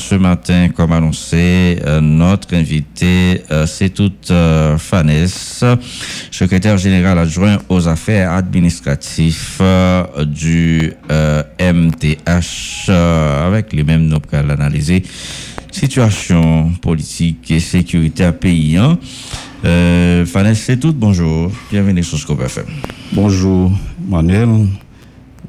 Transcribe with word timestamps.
ce 0.00 0.14
matin, 0.14 0.68
comme 0.74 0.92
annoncé, 0.92 1.78
euh, 1.84 2.00
notre 2.00 2.54
invité, 2.54 3.42
euh, 3.50 3.66
c'est 3.66 3.90
toute 3.90 4.32
Fanès, 4.78 5.64
secrétaire 6.30 6.78
général 6.78 7.18
adjoint 7.18 7.58
aux 7.68 7.86
affaires 7.86 8.32
administratives 8.32 9.62
du 10.26 10.92
MTH, 11.58 12.90
avec 12.90 13.72
les 13.72 13.84
mêmes 13.84 14.06
noms 14.06 14.20
qu'à 14.20 14.42
l'analyser. 14.42 15.02
Situation 15.70 16.72
politique 16.82 17.50
et 17.50 17.60
sécuritaire 17.60 18.36
pays. 18.36 18.76
Hein. 18.76 18.98
Fanès, 19.62 20.58
c'est 20.58 20.78
tout. 20.78 20.92
Bonjour. 20.92 21.52
Bienvenue 21.70 22.02
sur 22.02 22.18
Scope 22.18 22.42
FM. 22.42 22.66
Bonjour, 23.12 23.70
Manuel. 24.08 24.66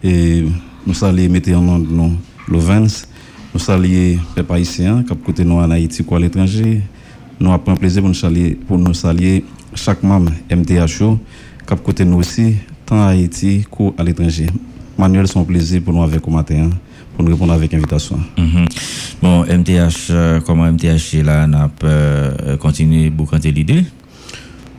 Et 0.03 0.43
nous 0.85 0.93
saluons, 0.93 1.31
mettez 1.31 1.55
en 1.55 1.61
nom, 1.61 2.17
Lovens. 2.47 3.07
Nous 3.53 3.59
saluons 3.59 3.83
les 3.83 4.19
haïtiens 4.49 5.03
qui 5.03 5.15
côté 5.17 5.43
nous 5.43 5.55
en 5.55 5.69
Haïti 5.69 6.03
ou 6.07 6.15
à 6.15 6.19
l'étranger. 6.19 6.81
Nous 7.39 7.51
avons 7.51 7.75
plaisir 7.75 8.01
pour 8.01 8.09
nous 8.09 8.15
saluer, 8.15 8.57
pour 8.67 8.77
nous 8.77 8.93
saluer 8.93 9.43
chaque 9.75 10.03
membre 10.03 10.31
MTHO 10.49 11.19
qui 11.67 11.75
côté 11.83 12.05
nous 12.05 12.17
aussi, 12.17 12.55
tant 12.85 13.01
à 13.01 13.07
Haïti 13.07 13.65
qu'à 13.69 14.03
l'étranger. 14.03 14.47
Manuel, 14.97 15.27
c'est 15.27 15.39
un 15.39 15.43
plaisir 15.43 15.81
pour 15.81 15.93
nous 15.93 16.03
avec 16.03 16.25
au 16.27 16.31
matin 16.31 16.69
pour 17.15 17.25
nous 17.25 17.31
répondre 17.31 17.53
avec 17.53 17.73
invitation. 17.73 18.19
Mm 18.37 18.65
Bon, 19.21 19.43
MTH, 19.43 20.09
euh, 20.09 20.39
comment 20.45 20.65
MTH 20.71 21.13
est 21.13 21.23
là, 21.23 21.45
n'a 21.45 21.67
pas 21.67 21.87
euh, 21.87 22.57
continué 22.57 23.07
à 23.07 23.09
boucanter 23.11 23.51
l'idée? 23.51 23.83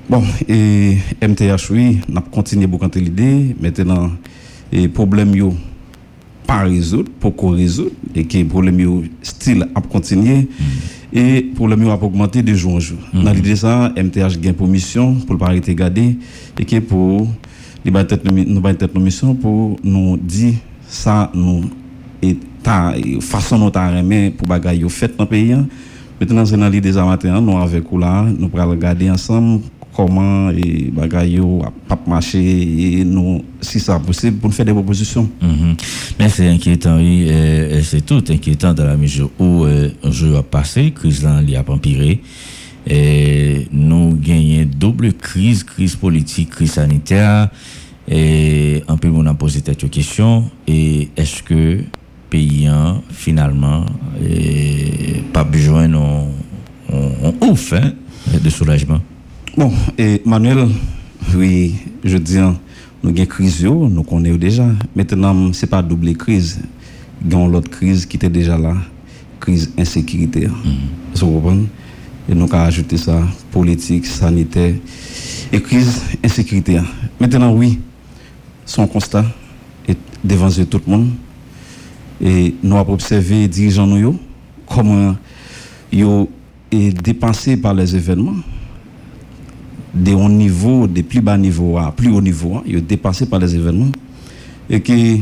Bon, 0.08 0.24
et 0.48 0.96
MTH, 1.22 1.70
oui, 1.70 2.00
n'a 2.08 2.20
continué 2.22 2.64
à 2.64 2.66
boucanter 2.66 3.00
l'idée. 3.00 3.54
Maintenant, 3.60 4.10
et 4.72 4.88
problème, 4.88 5.34
yo, 5.34 5.54
pas 6.52 6.62
résoudre, 6.64 7.10
pour 7.18 7.34
qu'on 7.34 7.50
résoudre, 7.50 7.92
et 8.14 8.24
que 8.24 8.38
le 8.38 8.44
problème 8.44 9.08
style 9.22 9.66
a 9.74 9.80
continué, 9.80 10.36
mm. 10.36 11.16
et 11.16 11.40
le 11.42 11.54
problème 11.54 11.88
a 11.88 11.94
augmenté 11.94 12.42
de 12.42 12.54
jour 12.54 12.74
en 12.74 12.80
jour. 12.80 12.98
Mm. 13.12 13.22
Dans 13.24 13.32
l'idée 13.32 13.56
ça, 13.56 13.92
MTH 13.96 14.38
gagne 14.40 14.52
pour 14.52 14.68
mission, 14.68 15.14
pour 15.14 15.34
ne 15.34 15.40
pas 15.40 15.46
arrêter 15.46 15.74
garder, 15.74 16.16
et 16.58 16.64
que 16.64 16.78
pour 16.80 17.28
nous 17.84 17.96
avons 17.96 19.00
mission 19.00 19.34
pour 19.34 19.76
nous 19.82 20.16
dire 20.16 20.54
ça, 20.86 21.30
nous, 21.34 21.64
et 22.22 22.36
ta 22.62 22.94
façon 23.20 23.58
dont 23.58 23.72
on 23.74 24.30
pour 24.30 24.46
bagaille 24.46 24.84
fait 24.88 25.16
dans 25.16 25.24
le 25.24 25.28
pays. 25.28 25.52
Hein. 25.52 25.66
Maintenant, 26.20 26.46
c'est 26.46 26.56
dans 26.56 26.68
l'idée 26.68 26.92
ça 26.92 27.04
matin, 27.04 27.40
nous 27.40 27.56
avec 27.56 27.82
vous 27.90 27.98
là, 27.98 28.24
nous 28.38 28.48
allons 28.54 28.70
regarder 28.70 29.10
ensemble 29.10 29.62
comment 29.94 30.50
et 30.50 30.90
bagaille 30.92 31.40
pas 31.88 31.98
marcher 32.06 33.00
et 33.00 33.04
nous 33.04 33.44
si 33.60 33.78
ça 33.78 33.98
possible 33.98 34.38
pour 34.38 34.48
nous 34.50 34.54
faire 34.54 34.66
des 34.66 34.72
propositions. 34.72 35.28
Mhm. 35.40 35.76
Mais 36.18 36.28
c'est 36.28 36.48
inquiétant 36.48 36.96
oui, 36.96 37.28
c'est 37.82 38.04
tout 38.04 38.24
inquiétant 38.28 38.74
dans 38.74 38.84
la 38.84 38.96
mesure 38.96 39.30
où 39.38 39.64
euh, 39.64 39.90
un 40.02 40.10
jeu 40.10 40.36
a 40.36 40.42
passé, 40.42 40.92
crise 40.92 41.22
là 41.22 41.40
il 41.46 41.54
a 41.56 41.64
empiré 41.66 42.20
et 42.86 43.68
nous 43.70 44.16
gagnons 44.16 44.68
double 44.76 45.12
crise, 45.12 45.62
crise 45.62 45.94
politique, 45.94 46.50
crise 46.50 46.72
sanitaire 46.72 47.48
et 48.08 48.82
un 48.88 48.96
peu 48.96 49.08
on 49.08 49.26
a 49.26 49.34
posé 49.34 49.62
cette 49.64 49.88
question 49.90 50.50
et 50.66 51.08
est-ce 51.16 51.42
que 51.42 51.80
pays 52.30 52.68
finalement 53.10 53.84
pas 55.32 55.44
besoin 55.44 55.92
on, 55.94 56.28
on, 56.90 57.34
ouf 57.46 57.74
hein, 57.74 57.92
de 58.42 58.50
soulagement? 58.50 59.00
Bon, 59.54 59.70
et 59.98 60.22
Manuel, 60.24 60.66
oui, 61.34 61.74
je 62.02 62.16
dis, 62.16 62.38
nous 62.38 63.10
avons 63.10 63.14
une 63.14 63.26
crise, 63.26 63.62
nous 63.62 64.02
connaissons 64.02 64.38
déjà. 64.38 64.66
Maintenant, 64.96 65.52
ce 65.52 65.66
n'est 65.66 65.68
pas 65.68 65.82
double 65.82 66.14
crise. 66.14 66.58
Nous 67.22 67.36
avons 67.36 67.48
l'autre 67.48 67.70
crise 67.70 68.06
qui 68.06 68.16
était 68.16 68.30
déjà 68.30 68.56
là, 68.56 68.74
crise 69.38 69.70
insécurité. 69.78 70.46
Mm-hmm. 70.46 71.16
Vous 71.16 71.26
comprenez? 71.26 71.66
Et 72.30 72.34
nous 72.34 72.44
avons 72.44 72.64
ajouté 72.64 72.96
ça, 72.96 73.20
politique, 73.50 74.06
sanitaire 74.06 74.72
et 75.52 75.60
crise 75.60 76.00
insécurité. 76.24 76.80
Maintenant, 77.20 77.52
oui, 77.52 77.78
son 78.64 78.86
constat 78.86 79.26
est 79.86 79.98
devant 80.24 80.48
tout 80.48 80.80
le 80.86 80.90
monde. 80.90 81.10
Et 82.22 82.54
nous 82.62 82.78
avons 82.78 82.94
observé 82.94 83.40
les 83.40 83.48
dirigeants 83.48 83.86
nous, 83.86 84.18
comment 84.66 85.14
ils 85.92 86.04
sont 86.04 86.28
dépensés 86.70 87.58
par 87.58 87.74
les 87.74 87.94
événements 87.94 88.36
de 89.94 90.12
haut 90.12 90.28
niveau, 90.28 90.86
de 90.86 91.02
plus 91.02 91.20
bas 91.20 91.36
niveau 91.36 91.78
à 91.78 91.92
plus 91.92 92.10
haut 92.10 92.20
niveau, 92.20 92.56
hein, 92.56 92.62
il 92.66 92.76
est 92.76 92.80
dépassé 92.80 93.26
par 93.26 93.38
les 93.38 93.54
événements. 93.54 93.92
Et 94.70 94.80
que 94.80 95.18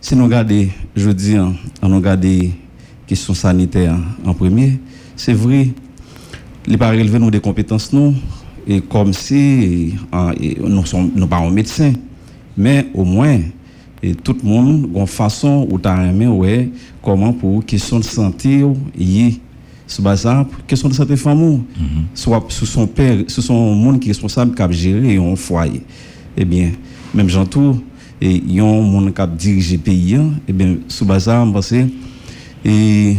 si 0.00 0.16
nous 0.16 0.24
regardons, 0.24 0.66
je 0.94 1.10
dis, 1.10 1.36
hein, 1.36 1.54
on 1.82 1.94
regarde 1.94 2.22
les 2.22 2.52
questions 3.06 3.34
sanitaires 3.34 3.96
en 4.24 4.34
premier, 4.34 4.78
c'est 5.14 5.32
vrai, 5.32 5.68
les 6.66 6.76
pas 6.76 6.90
relever 6.90 7.18
nous 7.18 7.30
des 7.30 7.40
compétences 7.40 7.92
nous, 7.92 8.14
et 8.66 8.80
comme 8.80 9.12
si 9.12 9.94
hein, 10.12 10.32
nous 10.60 10.84
sommes 10.84 11.12
nous 11.14 11.26
pas 11.26 11.48
médecins, 11.50 11.92
mais 12.56 12.86
au 12.94 13.04
moins 13.04 13.38
et 14.02 14.14
tout 14.14 14.36
le 14.42 14.48
monde 14.48 14.90
a 14.94 15.00
une 15.00 15.06
façon 15.06 15.66
où 15.70 15.78
tu 15.78 15.88
as 15.88 16.12
ouais, 16.12 16.68
comment 17.02 17.32
pour 17.32 17.64
question 17.64 17.98
de 17.98 18.04
santé 18.04 18.62
y 18.98 19.40
ce 19.86 20.02
bazar, 20.02 20.46
question 20.66 20.88
de 20.88 20.94
santé 20.94 21.16
famille, 21.16 21.58
mm 21.58 21.84
soit 22.14 22.44
ce 22.48 22.66
son 22.66 22.86
père, 22.86 23.18
ce 23.28 23.40
sont 23.40 23.74
monde 23.74 24.00
qui 24.00 24.08
est 24.08 24.12
responsable 24.12 24.54
qui 24.54 24.62
a 24.62 24.70
géré 24.70 25.16
un 25.16 25.36
foyer. 25.36 25.82
Eh 26.36 26.44
bien, 26.44 26.70
même 27.14 27.28
gens 27.28 27.46
tout, 27.46 27.80
et 28.20 28.42
y 28.46 28.60
a 28.60 28.64
un 28.64 28.80
monde 28.80 29.14
qui 29.14 29.20
a 29.20 29.26
dirigé 29.26 29.76
le 29.76 29.82
pays, 29.82 30.14
hein. 30.14 30.30
eh 30.48 30.52
bien, 30.52 30.76
ce 30.88 31.04
bazar, 31.04 31.46
et 32.64 33.16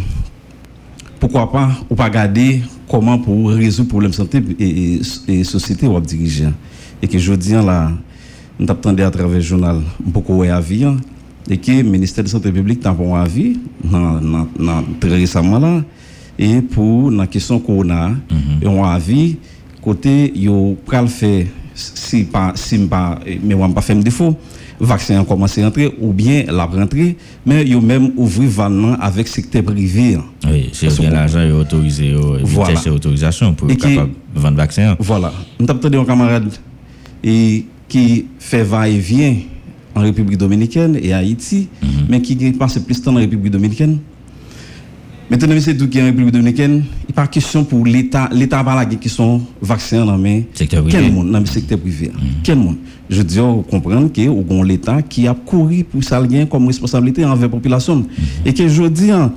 pourquoi 1.20 1.52
pas, 1.52 1.72
ou 1.90 1.96
pas 1.96 2.10
garder 2.10 2.62
comment 2.88 3.18
pour 3.18 3.50
résoudre 3.52 3.84
le 3.84 3.90
problème 3.90 4.12
de 4.12 4.16
santé 4.16 4.44
et, 4.60 5.00
et, 5.28 5.44
société 5.44 5.88
ou 5.88 6.00
diriger. 6.00 6.50
Et 7.02 7.08
que 7.08 7.18
je 7.18 7.34
dis 7.34 7.54
là, 7.54 7.92
nous 8.60 8.70
attendons 8.70 9.06
à 9.06 9.12
travers 9.12 9.36
le 9.36 9.42
journal 9.42 9.82
beaucoup 10.04 10.42
hein. 10.44 10.98
et 11.50 11.58
que 11.58 11.72
le 11.72 11.84
ministère 11.84 12.24
de 12.24 12.30
la 12.30 12.32
Santé 12.32 12.52
publique 12.52 12.86
a 12.86 12.90
un 12.90 13.22
avis, 13.22 13.58
très 15.00 15.10
récemment 15.12 15.60
là, 15.60 15.84
et 16.40 16.62
pour 16.62 17.12
la 17.12 17.28
question 17.28 17.59
qu'on 17.59 17.90
a, 17.90 18.12
et 18.62 18.68
on 18.68 18.84
a 18.84 18.94
avis, 18.94 19.38
côté, 19.81 20.31
yo 20.36 20.78
pral 20.86 21.08
fait, 21.08 21.48
si 21.74 22.24
pas, 22.25 22.53
si 22.56 22.78
pas, 22.88 23.20
mais 23.44 23.53
on 23.53 23.72
pas 23.72 23.81
fait 23.81 23.96
défaut, 23.96 24.36
vaccin 24.80 25.20
a 25.20 25.25
commencé 25.25 25.64
à 25.64 25.68
entrer, 25.68 25.92
ou 26.00 26.14
bien 26.14 26.44
la 26.48 26.66
rentrer, 26.66 27.18
mais 27.46 27.66
yo 27.66 27.81
même 27.81 28.12
ouvrir 28.18 28.50
valement 28.50 28.94
avec 29.00 29.28
secteur 29.28 29.64
privé. 29.64 30.18
Oui, 30.46 30.70
c'est 30.74 30.96
bien 31.00 31.09
l'argent 31.09 31.42
est 31.42 31.52
autorisé, 31.52 32.14
voilà. 32.44 32.80
autorisation 32.92 33.54
pour 33.54 33.68
capable 33.68 34.12
vendre 34.36 34.58
vaccin. 34.58 34.96
Voilà. 35.00 35.34
Nous 35.59 35.68
avons 35.69 36.02
un 36.02 36.06
camarade 36.06 36.52
et 37.24 37.66
qui 37.88 38.25
fait 38.40 38.64
va-et-vient 38.64 39.36
en 39.96 40.02
République 40.02 40.38
dominicaine 40.38 41.00
et 41.02 41.14
Haïti, 41.14 41.69
mhm. 41.81 41.90
mais 42.09 42.22
qui 42.22 42.36
passe 42.52 42.78
plus 42.80 43.00
de 43.00 43.06
temps 43.06 43.14
en 43.14 43.18
République 43.18 43.52
dominicaine. 43.52 44.00
Maintenant, 45.30 45.56
c'est 45.60 45.76
tout 45.76 45.90
qui 45.90 45.98
est 45.98 46.04
en 46.04 46.06
République 46.06 46.32
dominicaine, 46.32 46.86
il 47.08 47.14
pas 47.14 47.28
question 47.28 47.66
pour 47.66 47.86
l'État, 47.86 48.30
l'État 48.32 48.64
pas 48.64 48.76
la 48.76 48.86
question 48.86 49.42
vaccin 49.62 50.06
dans 50.06 50.16
le 50.16 50.44
secteur 50.54 50.84
privé. 50.84 51.00
Quel 51.00 51.12
monde? 51.12 51.32
Dans 51.32 51.40
le 51.40 51.46
secteur 51.46 51.78
privé. 51.80 52.12
Quel 52.44 52.58
monde? 52.58 52.78
Je 53.10 53.22
dis, 53.22 53.40
on 53.40 53.62
comprend 53.62 54.08
que 54.08 54.64
l'État 54.64 55.02
qui 55.02 55.28
a 55.28 55.34
couru 55.34 55.84
pour 55.84 56.02
ça 56.02 56.22
comme 56.50 56.68
responsabilité 56.68 57.26
envers 57.26 57.42
la 57.42 57.50
population. 57.50 58.00
Mm-hmm. 58.00 58.48
Et 58.48 58.54
que 58.54 58.68
je 58.70 58.84
dis, 58.84 59.12
hein, 59.12 59.34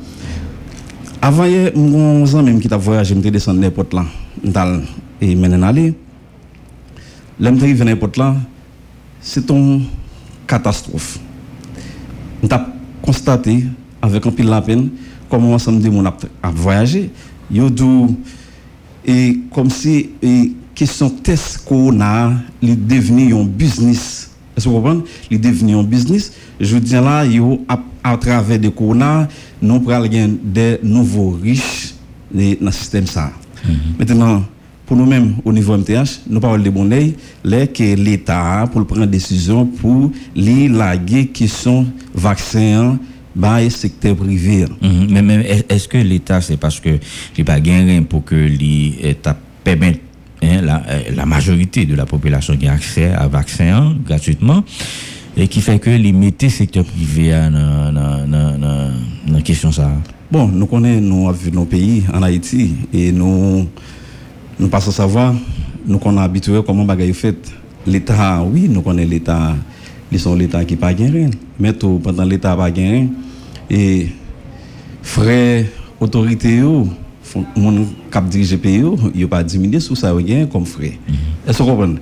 avant 1.20 1.44
hier, 1.44 1.72
mon 1.74 2.24
même 2.42 2.60
qui 2.60 2.68
t'a 2.68 2.76
voyagé, 2.76 3.14
je 3.14 3.28
descendu 3.28 3.58
n'importe 3.58 3.92
là, 3.92 4.04
dans 4.44 4.82
et 5.20 5.34
maintenant 5.34 5.66
aller. 5.66 5.92
L'homme 7.38 7.58
qui 7.58 7.74
n'importe 7.74 8.16
là, 8.16 8.36
c'est 9.20 9.50
une 9.50 9.82
catastrophe. 10.46 11.18
On 12.42 12.48
a 12.48 12.66
constaté 13.02 13.64
avec 14.00 14.24
un 14.24 14.30
pile 14.30 14.46
la 14.46 14.62
peine 14.62 14.88
comment 15.30 15.54
ensemble 15.54 15.80
de 15.80 15.88
monde 15.88 16.10
a, 16.42 16.50
voyagé, 16.50 17.10
yo 17.50 17.68
et 19.06 19.40
comme 19.52 19.70
si 19.70 20.10
et 20.22 20.52
question 20.74 21.08
test 21.08 21.64
qu'on 21.64 22.00
a, 22.00 22.32
il 22.60 22.86
devenu 22.86 23.34
un 23.34 23.44
business. 23.44 24.30
Est-ce 24.56 24.66
que 24.66 24.70
vous 24.70 24.76
comprenez? 24.76 25.02
Il 25.30 25.40
devenu 25.40 25.76
un 25.76 25.82
business. 25.82 26.32
Je 26.60 26.76
dis 26.76 26.92
là, 26.92 27.24
yo 27.24 27.64
à, 27.68 27.80
à 28.04 28.16
travers 28.16 28.58
de 28.58 28.68
corona, 28.68 29.28
nous 29.62 29.80
prenons 29.80 30.36
des 30.42 30.78
nouveaux 30.82 31.38
riches 31.42 31.94
dans 32.32 32.56
le 32.60 32.70
système 32.70 33.06
ça. 33.06 33.32
Mm-hmm. 33.64 33.98
Maintenant, 33.98 34.44
pour 34.86 34.96
nous-mêmes, 34.96 35.36
au 35.44 35.52
niveau 35.52 35.76
MTH, 35.76 36.22
nous 36.28 36.40
parlons 36.40 36.62
de 36.62 36.70
monnaie, 36.70 37.14
que 37.44 37.94
l'État 37.94 38.68
pour 38.72 38.84
prendre 38.86 39.06
des 39.06 39.12
décisions 39.12 39.64
pour 39.64 40.10
les 40.34 40.68
laguer 40.68 41.28
qui 41.28 41.46
sont 41.46 41.86
vaccins 42.12 42.98
bah, 43.34 43.68
secteur 43.70 44.16
privé. 44.16 44.66
Mhm. 44.82 45.20
Mais 45.22 45.64
est-ce 45.68 45.88
que 45.88 45.98
l'État, 45.98 46.40
c'est 46.40 46.56
parce 46.56 46.80
que 46.80 46.98
il 47.36 47.44
pas 47.44 47.60
gagné 47.60 48.00
pour 48.02 48.24
que 48.24 48.34
l'État 48.34 49.36
permette 49.64 50.00
hein, 50.42 50.60
la, 50.62 50.82
euh, 50.88 51.02
la, 51.14 51.26
majorité 51.26 51.86
de 51.86 51.94
la 51.94 52.06
population 52.06 52.56
qui 52.56 52.66
a 52.66 52.72
accès 52.72 53.12
à 53.12 53.28
vaccin 53.28 53.96
gratuitement 54.04 54.64
et 55.36 55.48
qui 55.48 55.60
fait 55.60 55.78
que 55.78 55.90
les 55.90 56.12
métiers 56.12 56.50
secteur 56.50 56.84
privé 56.84 57.30
dans 57.30 58.26
la 59.32 59.42
question 59.42 59.72
ça? 59.72 59.90
Bon, 60.30 60.46
nous 60.46 60.66
connaissons, 60.66 61.34
nos 61.52 61.64
pays 61.64 62.04
en 62.12 62.22
Haïti 62.22 62.74
et 62.92 63.10
nous, 63.10 63.66
nous 64.58 64.68
passons 64.68 64.90
à 64.90 64.94
savoir, 64.94 65.34
nous 65.84 65.98
connaissons 65.98 66.22
habitués 66.22 66.60
comment 66.64 66.84
bagaille 66.84 67.14
fait. 67.14 67.36
L'État, 67.86 68.44
oui, 68.44 68.68
nous 68.68 68.82
connaissons 68.82 69.10
l'État, 69.10 69.56
ils 70.12 70.20
sont 70.20 70.34
l'État 70.34 70.64
qui 70.64 70.74
n'a 70.74 70.80
pas 70.80 70.88
rien. 70.88 71.30
Mais 71.58 71.72
tout, 71.72 72.00
pendant 72.02 72.24
l'État 72.24 72.50
n'a 72.50 72.56
pas 72.56 72.64
rien. 72.64 73.08
Et 73.68 74.08
frères, 75.02 75.66
autorités, 76.00 76.60
mon 77.56 77.86
cap 78.10 78.28
dirige 78.28 78.56
pays, 78.56 78.82
il 79.14 79.28
pas 79.28 79.44
diminué 79.44 79.78
sous 79.78 79.94
ça 79.94 80.12
rien 80.12 80.46
comme 80.46 80.66
frère. 80.66 80.90
Mm-hmm. 80.90 81.48
Est-ce 81.48 81.58
que 81.58 81.62
vous 81.62 81.70
comprenez? 81.70 82.00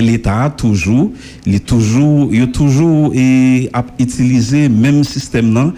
L'État 0.00 0.52
toujours, 0.56 1.12
il 1.46 1.60
toujours, 1.60 2.28
il 2.32 2.50
toujours 2.50 3.12
et 3.14 3.70
a 3.72 3.84
utilisé 3.98 4.68
même 4.68 5.04
système 5.04 5.54
là 5.54 5.72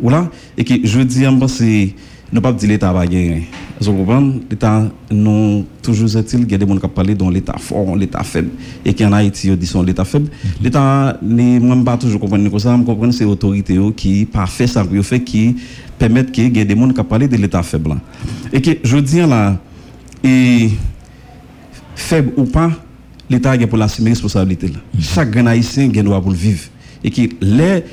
voilà 0.00 0.30
et 0.58 0.64
que 0.64 0.74
je 0.84 1.00
dis 1.00 1.24
c'est 1.48 1.94
nous 2.32 2.40
pas 2.40 2.52
dire 2.52 2.68
l'État 2.68 2.92
va 2.92 3.06
gagner. 3.06 3.46
Vous 3.80 3.92
comprenez 3.92 4.40
L'État, 4.50 4.84
nous, 5.10 5.64
toujours 5.80 6.16
est-il, 6.16 6.40
il 6.40 6.50
y 6.50 6.54
a 6.54 6.58
des 6.58 6.66
gens 6.66 6.76
qui 6.76 6.88
parlent 6.88 7.14
dont 7.14 7.30
l'État 7.30 7.56
fort, 7.58 7.94
l'État 7.94 8.22
faible. 8.24 8.50
Et 8.84 8.94
qu'en 8.94 9.12
Haïti, 9.12 9.48
ils 9.48 9.56
disent 9.56 9.76
l'État 9.76 10.04
faible. 10.04 10.28
Mm-hmm. 10.28 10.62
L'État, 10.62 11.18
moi, 11.22 11.84
pas 11.84 11.96
toujours 11.96 12.20
comprendre 12.20 12.48
comme 12.50 12.58
ça. 12.58 12.76
Je 12.76 12.82
comprends 12.82 13.12
c'est 13.12 13.24
l'autorité 13.24 13.78
oh, 13.78 13.92
qui, 13.92 14.24
par 14.24 14.50
fait 14.50 14.66
ça, 14.66 14.84
qui 14.84 15.02
fait, 15.02 15.20
qui 15.20 15.56
permettent 15.98 16.32
qu'il 16.32 16.56
y 16.56 16.60
ait 16.60 16.64
des 16.64 16.76
gens 16.76 16.88
qui 16.88 17.02
parlent 17.04 17.28
de 17.28 17.36
l'État 17.36 17.62
faible. 17.62 17.94
Et 18.52 18.60
que, 18.60 18.70
je 18.82 18.96
dis 18.96 19.20
là, 19.20 19.56
et 20.24 20.70
faible 21.94 22.32
ou 22.36 22.44
pas, 22.44 22.72
l'État 23.30 23.52
a 23.52 23.66
pour 23.66 23.80
assumer 23.80 24.10
responsabilité. 24.10 24.66
Mm-hmm. 24.66 25.00
Chaque 25.00 25.30
grand 25.30 25.46
Haïtien 25.46 25.88
a 25.96 26.02
droit 26.02 26.20
pour 26.20 26.32
le 26.32 26.36
vivre. 26.36 26.64
Et 27.04 27.10
que, 27.10 27.22
les, 27.40 27.84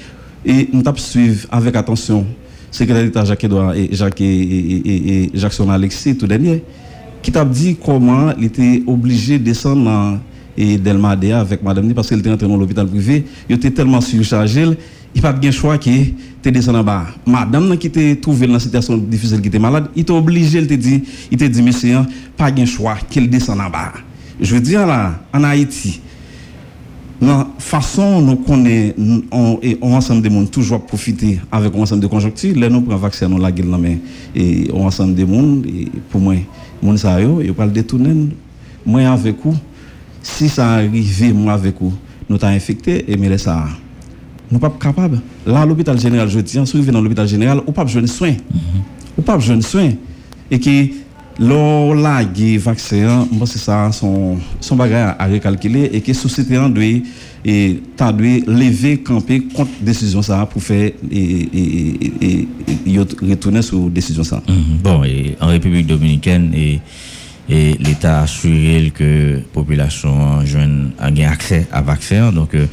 et 0.44 0.70
nous 0.74 0.84
suivre 0.96 1.48
avec 1.52 1.76
attention 1.76 2.26
secrétaire 2.74 3.04
d'État 3.04 3.24
Jacques 3.24 3.44
Edouard 3.44 3.74
et 3.76 3.90
Jacques 3.92 4.20
et, 4.20 5.30
Jackson 5.34 5.70
Alexis 5.70 6.18
tout 6.18 6.28
dernier 6.28 6.64
qui 7.22 7.32
t'a 7.32 7.46
dit 7.46 7.78
comment 7.82 8.34
il 8.38 8.46
était 8.46 8.84
obligé 8.86 9.40
de 9.40 9.46
descendre 9.46 9.86
dans 9.86 10.20
et 10.58 10.78
Delmadea 10.78 11.40
avec 11.40 11.64
madame 11.64 11.94
parce 11.94 12.10
qu'elle 12.10 12.20
était 12.20 12.30
entrée 12.30 12.48
dans 12.48 12.58
l'hôpital 12.58 12.88
privé, 12.88 13.26
il 13.50 13.56
était 13.56 13.72
tellement 13.72 14.02
surchargé, 14.02 14.66
il 15.16 15.22
pas 15.22 15.34
de 15.34 15.52
choix 15.52 15.78
qui 15.78 16.14
te 16.42 16.50
descendre 16.50 16.80
en 16.80 16.84
bas. 16.84 17.06
Madame 17.26 17.78
qui 17.78 17.88
était 17.88 18.16
trouvée 18.16 18.48
dans 18.48 18.54
une 18.54 18.60
situation 18.60 18.98
difficile 18.98 19.42
qui 19.42 19.48
était 19.48 19.60
malade, 19.60 19.88
il 19.96 20.02
était 20.02 20.12
obligé, 20.12 20.60
il 20.60 20.68
te 20.68 20.74
dit, 20.74 21.04
il 21.32 21.38
te 21.38 21.46
dit 21.46 21.62
monsieur, 21.62 22.00
pas 22.38 22.52
de 22.52 22.66
choix 22.66 22.98
qu'il 23.10 23.30
descende 23.30 23.62
en 23.62 23.70
bas. 23.70 23.94
Je 24.40 24.56
veux 24.56 24.62
dire 24.62 24.86
là, 24.86 25.20
en 25.34 25.44
Haïti, 25.44 26.02
la 27.26 27.48
façon 27.58 28.22
nous 28.22 28.36
connaissons, 28.38 29.24
on, 29.32 29.60
on 29.82 29.94
ensemble 29.94 30.22
de 30.22 30.30
monde 30.30 30.52
toujours 30.52 30.82
profiter 30.82 31.40
avec 31.52 31.76
ensemble 31.76 32.02
de 32.02 32.08
conjonctures, 32.08 32.58
là 32.58 32.70
nous 32.70 32.82
prenons 32.82 32.98
vaccin 32.98 33.28
nous 33.28 33.38
la 33.38 33.52
gueule 33.52 33.76
mais 33.80 34.00
et 34.36 34.70
on 34.74 34.86
ensemble 34.86 35.16
de 35.16 35.26
monde 35.26 35.66
et 35.66 35.90
pour 36.10 36.22
moi 36.22 36.36
monde 36.82 36.98
ça 36.98 37.22
yo, 37.22 37.42
il 37.42 37.54
parle 37.54 37.72
détourner 37.72 38.30
moi 38.86 39.02
avec 39.02 39.36
vous 39.44 39.56
si 40.22 40.50
ça 40.50 40.74
arrive 40.74 41.34
moi 41.34 41.54
avec 41.54 41.76
vous 41.80 41.94
nous 42.30 42.38
t'a 42.38 42.50
infecté 42.50 43.06
et 43.12 43.18
mais 43.18 43.38
ça 43.38 43.66
nous 44.52 44.60
pas 44.60 44.70
capable 44.80 45.22
là 45.46 45.66
l'hôpital 45.66 46.00
général 46.00 46.30
je 46.30 46.40
dis 46.40 46.60
si 46.66 46.82
vous 46.82 46.92
dans 46.92 47.02
l'hôpital 47.02 47.28
général 47.28 47.62
ou 47.66 47.72
pas 47.72 47.84
besoin 47.84 48.02
de 48.02 48.08
soins. 48.08 48.36
Ou 49.18 49.22
pas 49.22 49.36
besoin 49.36 49.58
de 49.58 49.62
soins. 49.62 49.92
Et 50.50 50.60
qui 50.60 50.94
Lors 51.40 51.96
la 51.96 52.22
vaccin, 52.60 53.28
moi 53.32 53.48
c'est 53.48 53.60
ça 53.60 53.92
son 53.92 54.38
son 54.60 54.76
bagage 54.76 55.16
à 55.18 55.28
recalculer 55.28 55.90
et 55.92 56.02
que 56.02 56.14
société 56.14 56.58
en 56.58 56.70
doit 56.70 56.84
et 57.46 57.82
doit 57.98 58.40
lever 58.48 59.00
camper 59.00 59.42
contre 59.54 59.72
décision 59.82 60.22
ça 60.22 60.46
pour 60.46 60.62
faire 60.62 60.92
et, 61.12 61.50
et, 61.54 62.48
et, 62.86 62.98
retourner 62.98 63.64
sur 63.64 63.90
décision 63.90 64.24
ça. 64.24 64.44
Mhm. 64.48 64.78
Bon 64.84 65.04
et 65.04 65.36
en 65.42 65.48
République 65.48 65.88
dominicaine 65.88 66.52
et 66.54 66.80
et 67.50 67.74
l'État 67.80 68.20
a 68.20 68.24
assuré 68.24 68.92
que 68.96 69.36
la 69.36 69.42
population 69.52 70.40
a 70.40 71.82
vaccin 71.82 72.32
donc 72.32 72.56
euh, 72.56 72.68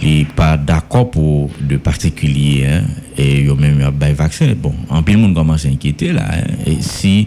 n'est 0.00 0.24
pas 0.24 0.56
d'accord 0.56 1.10
pour 1.10 1.50
de 1.60 1.76
particuliers 1.76 2.66
hein, 2.66 2.82
et 3.18 3.40
il 3.40 3.46
y 3.46 3.50
a 3.50 3.54
même 3.56 3.80
un 3.80 4.12
vaccin 4.12 4.54
bon 4.56 4.72
en 4.88 5.02
plus 5.02 5.14
le 5.14 5.20
monde 5.20 5.34
commence 5.34 5.66
à 5.66 5.70
s'inquiéter 5.70 6.12
là 6.12 6.24
hein, 6.30 6.44
et 6.66 6.76
si 6.80 7.26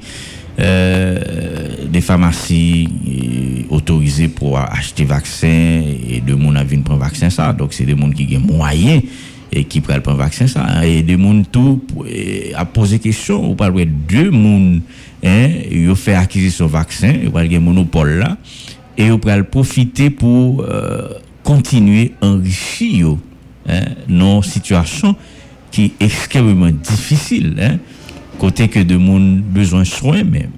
euh, 0.58 1.20
des 1.90 2.00
pharmacies 2.00 2.88
euh, 3.08 3.76
autorisées 3.76 4.30
pour 4.30 4.58
acheter 4.58 5.04
vaccin 5.04 5.48
et 5.48 6.22
de 6.26 6.34
monde 6.34 6.56
à 6.56 6.64
venir 6.64 6.84
prendre 6.86 7.02
vaccin 7.02 7.30
ça. 7.30 7.52
Donc 7.52 7.74
c'est 7.74 7.84
des 7.84 7.98
gens 7.98 8.10
qui 8.10 8.38
ont 8.38 8.40
moyens 8.40 9.04
et 9.52 9.66
qui 9.66 9.82
prennent 9.82 10.02
prendre 10.02 10.20
vaccin 10.20 10.48
ça. 10.48 10.86
Et 10.86 11.04
des 11.04 11.18
gens 11.18 11.44
tout 11.52 11.82
à 12.56 12.64
poser 12.64 13.00
question. 13.00 13.52
Ou 13.52 13.56
pas 13.56 13.70
deux 13.70 14.32
monde 14.32 14.82
hein 15.24 15.50
ils 15.70 15.90
ont 15.90 15.96
fait 15.96 16.14
acquisition 16.14 16.68
vaccin 16.68 17.14
ils 17.22 17.56
un 17.56 17.60
monopole 17.60 18.20
là. 18.20 18.38
Et 18.98 19.08
ils 19.08 19.12
ont 19.12 19.20
profiter 19.44 20.10
pour 20.10 20.62
euh, 20.62 21.10
continuer 21.44 22.14
enrichir 22.22 23.18
hein, 23.68 23.82
nos 24.08 24.42
situations 24.42 25.18
qui 25.70 25.92
est 26.00 26.06
extrêmement 26.06 26.72
difficile 26.72 27.56
hein 27.60 27.78
côté 28.40 28.68
que 28.68 28.80
de 28.80 28.98
monde 28.98 29.42
besoin 29.42 29.82
de 29.82 29.86
soins 29.86 30.24
mais 30.24 30.50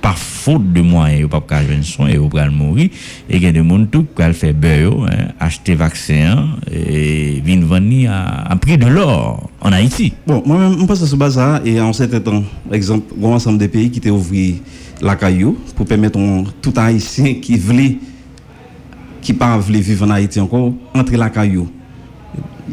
par 0.00 0.18
faute 0.18 0.72
de 0.72 0.80
moyens 0.80 1.30
pas 1.30 1.40
pas 1.40 1.62
de 1.62 1.82
soins 1.82 2.08
et 2.08 2.18
pas 2.18 2.50
mourir. 2.50 2.90
Et 3.30 3.36
il 3.36 3.42
y 3.42 3.46
a 3.46 3.52
des 3.52 3.66
gens 3.66 3.86
tout 3.86 4.06
qui 4.16 4.32
fait 4.32 4.52
beurre 4.52 5.06
hein, 5.06 5.28
acheter 5.38 5.74
vaccin 5.74 6.48
et 6.70 7.40
venir 7.44 7.66
vendre 7.66 8.10
à, 8.50 8.56
prix 8.56 8.76
de 8.76 8.86
l'or 8.86 9.48
en 9.60 9.72
Haïti. 9.72 10.12
Bon 10.26 10.42
moi 10.44 10.58
même 10.58 10.78
je 10.78 10.84
pense 10.84 11.04
sur 11.04 11.16
base 11.16 11.40
et 11.64 11.80
en 11.80 11.92
certain 11.92 12.20
temps 12.20 12.42
exemple 12.70 13.14
un 13.22 13.26
ensemble 13.26 13.58
de 13.58 13.66
pays 13.68 13.90
qui 13.90 14.10
ont 14.10 14.16
ouvert 14.16 14.54
la 15.00 15.16
caillou 15.16 15.56
pour 15.76 15.86
permettre 15.86 16.18
tout 16.60 16.74
haïtien 16.76 17.34
qui 17.34 17.56
veut 17.56 17.96
qui 19.20 19.32
pas 19.32 19.56
veut 19.56 19.78
vivre 19.78 20.04
en 20.06 20.10
Haïti 20.10 20.40
encore 20.40 20.72
entrer 20.92 21.16
la 21.16 21.30
caillou. 21.30 21.68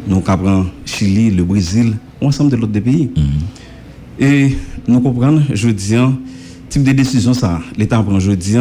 Nous 0.06 0.16
le 0.26 0.64
Chili 0.84 1.30
le 1.30 1.44
Brésil 1.44 1.94
ensemble 2.20 2.50
de 2.50 2.56
l'autre 2.56 2.80
pays. 2.80 3.10
Mm-hmm. 3.16 3.59
Et 4.20 4.50
nous 4.86 5.00
comprenons, 5.00 5.42
je 5.52 5.70
dis, 5.70 5.94
type 6.68 6.82
de 6.82 6.92
décision 6.92 7.32
ça, 7.32 7.60
l'État 7.78 8.02
prend, 8.02 8.20
je 8.20 8.32
dis, 8.32 8.56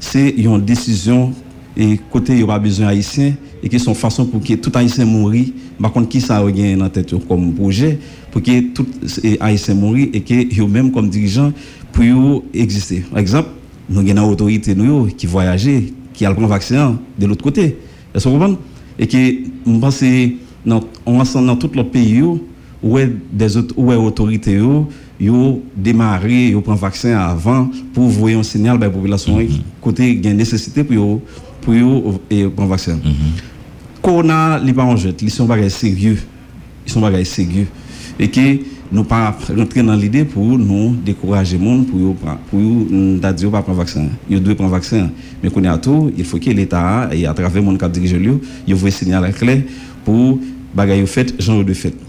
c'est 0.00 0.30
une 0.30 0.60
décision 0.60 1.32
et 1.76 2.00
côté 2.10 2.32
il 2.32 2.38
n'y 2.38 2.42
a 2.42 2.46
pas 2.46 2.58
besoin 2.58 2.88
haïtien 2.88 3.34
et 3.62 3.68
qui 3.68 3.78
sont 3.78 3.94
façon 3.94 4.26
pour 4.26 4.42
que 4.42 4.54
tout 4.54 4.72
haïtien 4.74 5.04
mourir 5.04 5.46
par 5.80 5.92
contre 5.92 6.08
qui 6.08 6.20
ça 6.20 6.38
a 6.38 6.50
dans 6.50 6.88
tête 6.88 7.14
comme 7.28 7.52
projet 7.54 7.98
pour 8.30 8.42
que 8.42 8.72
tout 8.72 8.86
haïtien 9.40 9.74
mourir 9.74 10.08
et 10.12 10.22
que 10.22 10.60
eux 10.60 10.66
même 10.66 10.90
comme 10.90 11.08
dirigeant 11.08 11.52
pour 11.92 12.42
exister. 12.52 13.04
Par 13.10 13.18
exemple 13.18 13.50
nous 13.88 14.00
avons 14.00 14.08
une 14.08 14.18
autorité 14.18 14.74
nous 14.74 15.06
qui 15.06 15.26
voyage 15.26 15.68
qui 16.12 16.24
a 16.24 16.32
le 16.32 16.46
vaccin 16.46 16.98
de 17.18 17.26
l'autre 17.26 17.44
côté. 17.44 17.76
Est-ce 18.14 18.24
que 18.24 18.28
vous 18.30 18.38
comprenez? 18.38 18.56
Et 18.98 19.06
que 19.06 19.16
je 19.16 19.78
pense 19.78 20.02
dans 20.64 20.82
dans 21.42 21.56
tout 21.56 21.70
le 21.74 21.84
pays 21.84 22.22
où 22.82 22.98
est 22.98 23.10
des 23.32 23.56
autres 23.56 23.74
où 23.76 23.92
est 23.92 23.96
autorité 23.96 24.52
yo? 24.52 24.88
Yo 25.18 25.62
démarré 25.74 26.50
yo 26.50 26.60
prend 26.60 26.74
vaccin 26.74 27.16
avant 27.16 27.70
pour 27.94 28.04
envoyer 28.04 28.36
un 28.36 28.42
signal 28.42 28.76
à 28.76 28.80
la 28.80 28.90
population 28.90 29.38
mm-hmm. 29.38 29.60
côté 29.80 30.14
gain 30.16 30.34
nécessité 30.34 30.84
pour 30.84 30.94
yo 30.94 31.22
pour 31.62 31.74
yo 31.74 32.20
et 32.28 32.44
prendre 32.44 32.68
vaccin 32.68 32.96
mm-hmm. 32.96 34.02
corona 34.02 34.58
li 34.58 34.74
pas 34.74 34.84
en 34.84 34.94
ils 34.96 35.30
sont 35.30 35.46
pas 35.46 35.68
sérieux 35.70 36.18
ils 36.86 36.92
sont 36.92 37.00
pas 37.00 37.24
sérieux 37.24 37.66
et 38.18 38.28
que 38.28 38.58
nous 38.92 39.04
pas 39.04 39.34
rentrer 39.56 39.82
dans 39.82 39.96
l'idée 39.96 40.24
pour 40.24 40.44
nous 40.58 40.94
décourager 40.96 41.56
monde 41.56 41.86
pour 41.86 42.14
pour 42.50 42.60
dire 42.60 43.50
pas 43.50 43.62
prendre 43.62 43.78
vaccin 43.78 44.08
yo 44.28 44.38
doit 44.38 44.54
prendre 44.54 44.70
vaccin 44.70 45.08
mais 45.42 45.48
qu'on 45.48 45.64
a 45.64 45.78
tout 45.78 46.12
il 46.14 46.26
faut 46.26 46.38
que 46.38 46.50
l'état 46.50 47.08
et 47.10 47.26
à 47.26 47.32
travers 47.32 47.62
mon 47.62 47.76
cap 47.78 47.90
dirige 47.90 48.14
lui 48.16 48.32
yo 48.68 48.76
voit 48.76 48.90
signal 48.90 49.32
clair 49.32 49.62
pour 50.04 50.38
bagaille 50.74 51.06
fait 51.06 51.34
genre 51.40 51.64
de 51.64 51.72
fait 51.72 51.94
Mhm. 51.94 52.05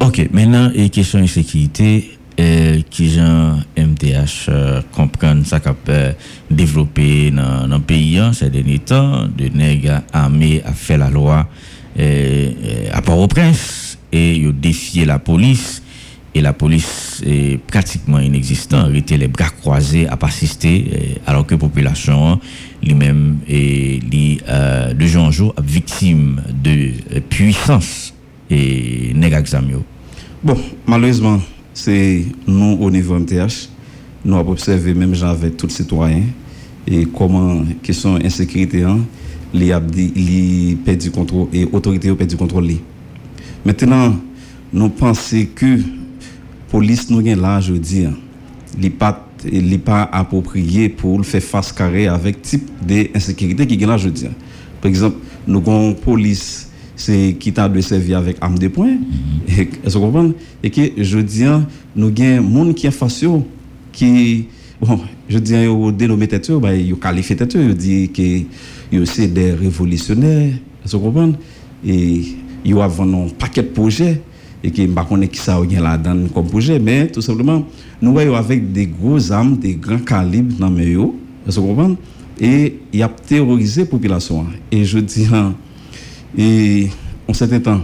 Ok, 0.00 0.28
maintenant, 0.32 0.70
et 0.74 0.90
question 0.90 1.20
de 1.20 1.26
sécurité, 1.26 2.16
euh, 2.38 2.82
qui 2.90 3.10
gens 3.10 3.58
MTH 3.78 4.48
euh, 4.48 4.82
comprennent 4.94 5.44
ça 5.44 5.58
qu'a 5.60 5.74
euh, 5.88 6.12
développé 6.50 7.30
dans 7.30 7.66
le 7.66 7.78
pays 7.78 8.18
hein, 8.18 8.32
ces 8.34 8.50
derniers 8.50 8.78
temps, 8.78 9.26
de 9.26 9.48
nègres 9.48 10.02
armés 10.12 10.60
a 10.64 10.72
fait 10.72 10.98
la 10.98 11.08
loi 11.08 11.48
euh, 11.98 12.50
à 12.92 13.00
Port-au-Prince 13.00 13.98
et 14.12 14.44
ont 14.46 14.54
défié 14.54 15.06
la 15.06 15.18
police 15.18 15.82
et 16.34 16.42
la 16.42 16.52
police 16.52 17.22
est 17.24 17.58
pratiquement 17.66 18.18
inexistante, 18.18 18.94
était 18.94 19.16
les 19.16 19.28
bras 19.28 19.48
croisés 19.48 20.06
à 20.06 20.18
assister 20.20 21.16
alors 21.26 21.46
que 21.46 21.54
la 21.54 21.58
population 21.58 22.38
lui-même 22.82 23.38
est 23.48 24.02
de 24.94 25.06
jour 25.06 25.24
en 25.24 25.30
jour 25.30 25.54
victime 25.58 26.42
de 26.62 26.90
puissance 27.30 28.12
et 28.50 29.12
Negakzamio 29.14 29.82
Bon, 30.42 30.56
malheureusement, 30.86 31.40
c'est 31.74 32.24
nous 32.46 32.78
au 32.80 32.90
niveau 32.90 33.18
MTH, 33.18 33.68
nous 34.24 34.36
avons 34.36 34.52
observé 34.52 34.94
même 34.94 35.14
avec 35.22 35.56
tous 35.56 35.66
les 35.66 35.72
citoyens 35.72 36.22
et 36.86 37.04
comment 37.06 37.64
question 37.82 38.16
insécurité 38.16 38.82
hein, 38.82 39.00
les 39.52 39.72
a 39.72 39.80
perdu 39.80 41.10
contrôle 41.10 41.48
et 41.52 41.64
autorité 41.72 42.10
a 42.10 42.14
perdu 42.14 42.36
contrôle. 42.36 42.68
Maintenant, 43.64 44.16
nous 44.72 44.88
pensons 44.90 45.46
que 45.54 45.80
police 46.70 47.10
nous 47.10 47.20
là, 47.20 47.60
je 47.60 47.72
veux 47.72 47.78
dire, 47.78 48.12
n'est 48.78 48.90
pas 48.90 49.22
n'est 49.52 49.78
pas 49.78 50.08
approprié 50.12 50.88
pour 50.88 51.24
faire 51.24 51.42
face 51.42 51.72
carré 51.72 52.06
avec 52.08 52.42
type 52.42 52.68
d'insécurité 52.84 53.66
qui 53.66 53.74
est 53.82 53.86
là, 53.86 53.96
dire. 53.96 54.30
Par 54.80 54.88
exemple, 54.88 55.16
nous 55.46 55.58
avons 55.58 55.94
police 55.94 56.65
c'est 56.96 57.36
qui 57.38 57.52
t'a 57.52 57.68
de 57.68 57.80
servir 57.80 58.18
avec 58.18 58.38
arme 58.40 58.58
de 58.58 58.68
poing. 58.68 58.96
Est-ce 59.48 59.98
que 59.98 60.34
Et 60.62 60.70
que 60.70 61.02
je 61.02 61.18
dis, 61.18 61.44
nous 61.94 62.08
avons 62.08 62.42
monde 62.42 62.74
qui 62.74 62.86
est 62.86 62.90
facile, 62.90 63.42
qui, 63.92 64.46
bon, 64.80 65.00
je 65.28 65.38
dis, 65.38 65.66
au 65.66 65.92
dénommé 65.92 66.26
tête, 66.26 66.50
bah, 66.52 66.74
il 66.74 66.94
qualifié 66.96 67.36
tête, 67.36 67.54
il 67.54 67.74
dit 67.74 68.10
que 68.10 69.04
c'est 69.04 69.28
des 69.28 69.52
révolutionnaires. 69.52 70.54
Est-ce 70.84 70.96
que 70.96 71.32
Et 71.86 72.22
il 72.64 72.74
y 72.74 72.80
a 72.80 72.84
un 72.84 73.28
paquet 73.38 73.62
de 73.62 73.68
projets 73.68 74.22
et 74.64 74.70
qui 74.70 74.88
ne 74.88 75.02
connaît 75.02 75.28
qui 75.28 75.38
ça 75.38 75.60
là-dedans 75.60 76.26
comme 76.34 76.46
projet, 76.46 76.78
mais 76.78 77.08
tout 77.08 77.20
simplement, 77.20 77.64
nous 78.00 78.12
voyons 78.12 78.34
avec 78.34 78.72
des 78.72 78.86
gros 78.86 79.30
armes, 79.30 79.58
des 79.58 79.74
grands 79.74 79.98
calibres 79.98 80.54
dans 80.58 80.70
mes 80.70 80.96
est-ce 81.46 81.60
que 81.60 81.96
Et 82.40 82.80
il 82.92 83.02
a 83.02 83.08
terrorisé 83.08 83.82
la 83.82 83.86
population. 83.86 84.46
Et 84.72 84.84
je 84.84 84.98
dis, 84.98 85.28
et 86.36 86.88
en 87.28 87.32
certain 87.32 87.60
temps, 87.60 87.80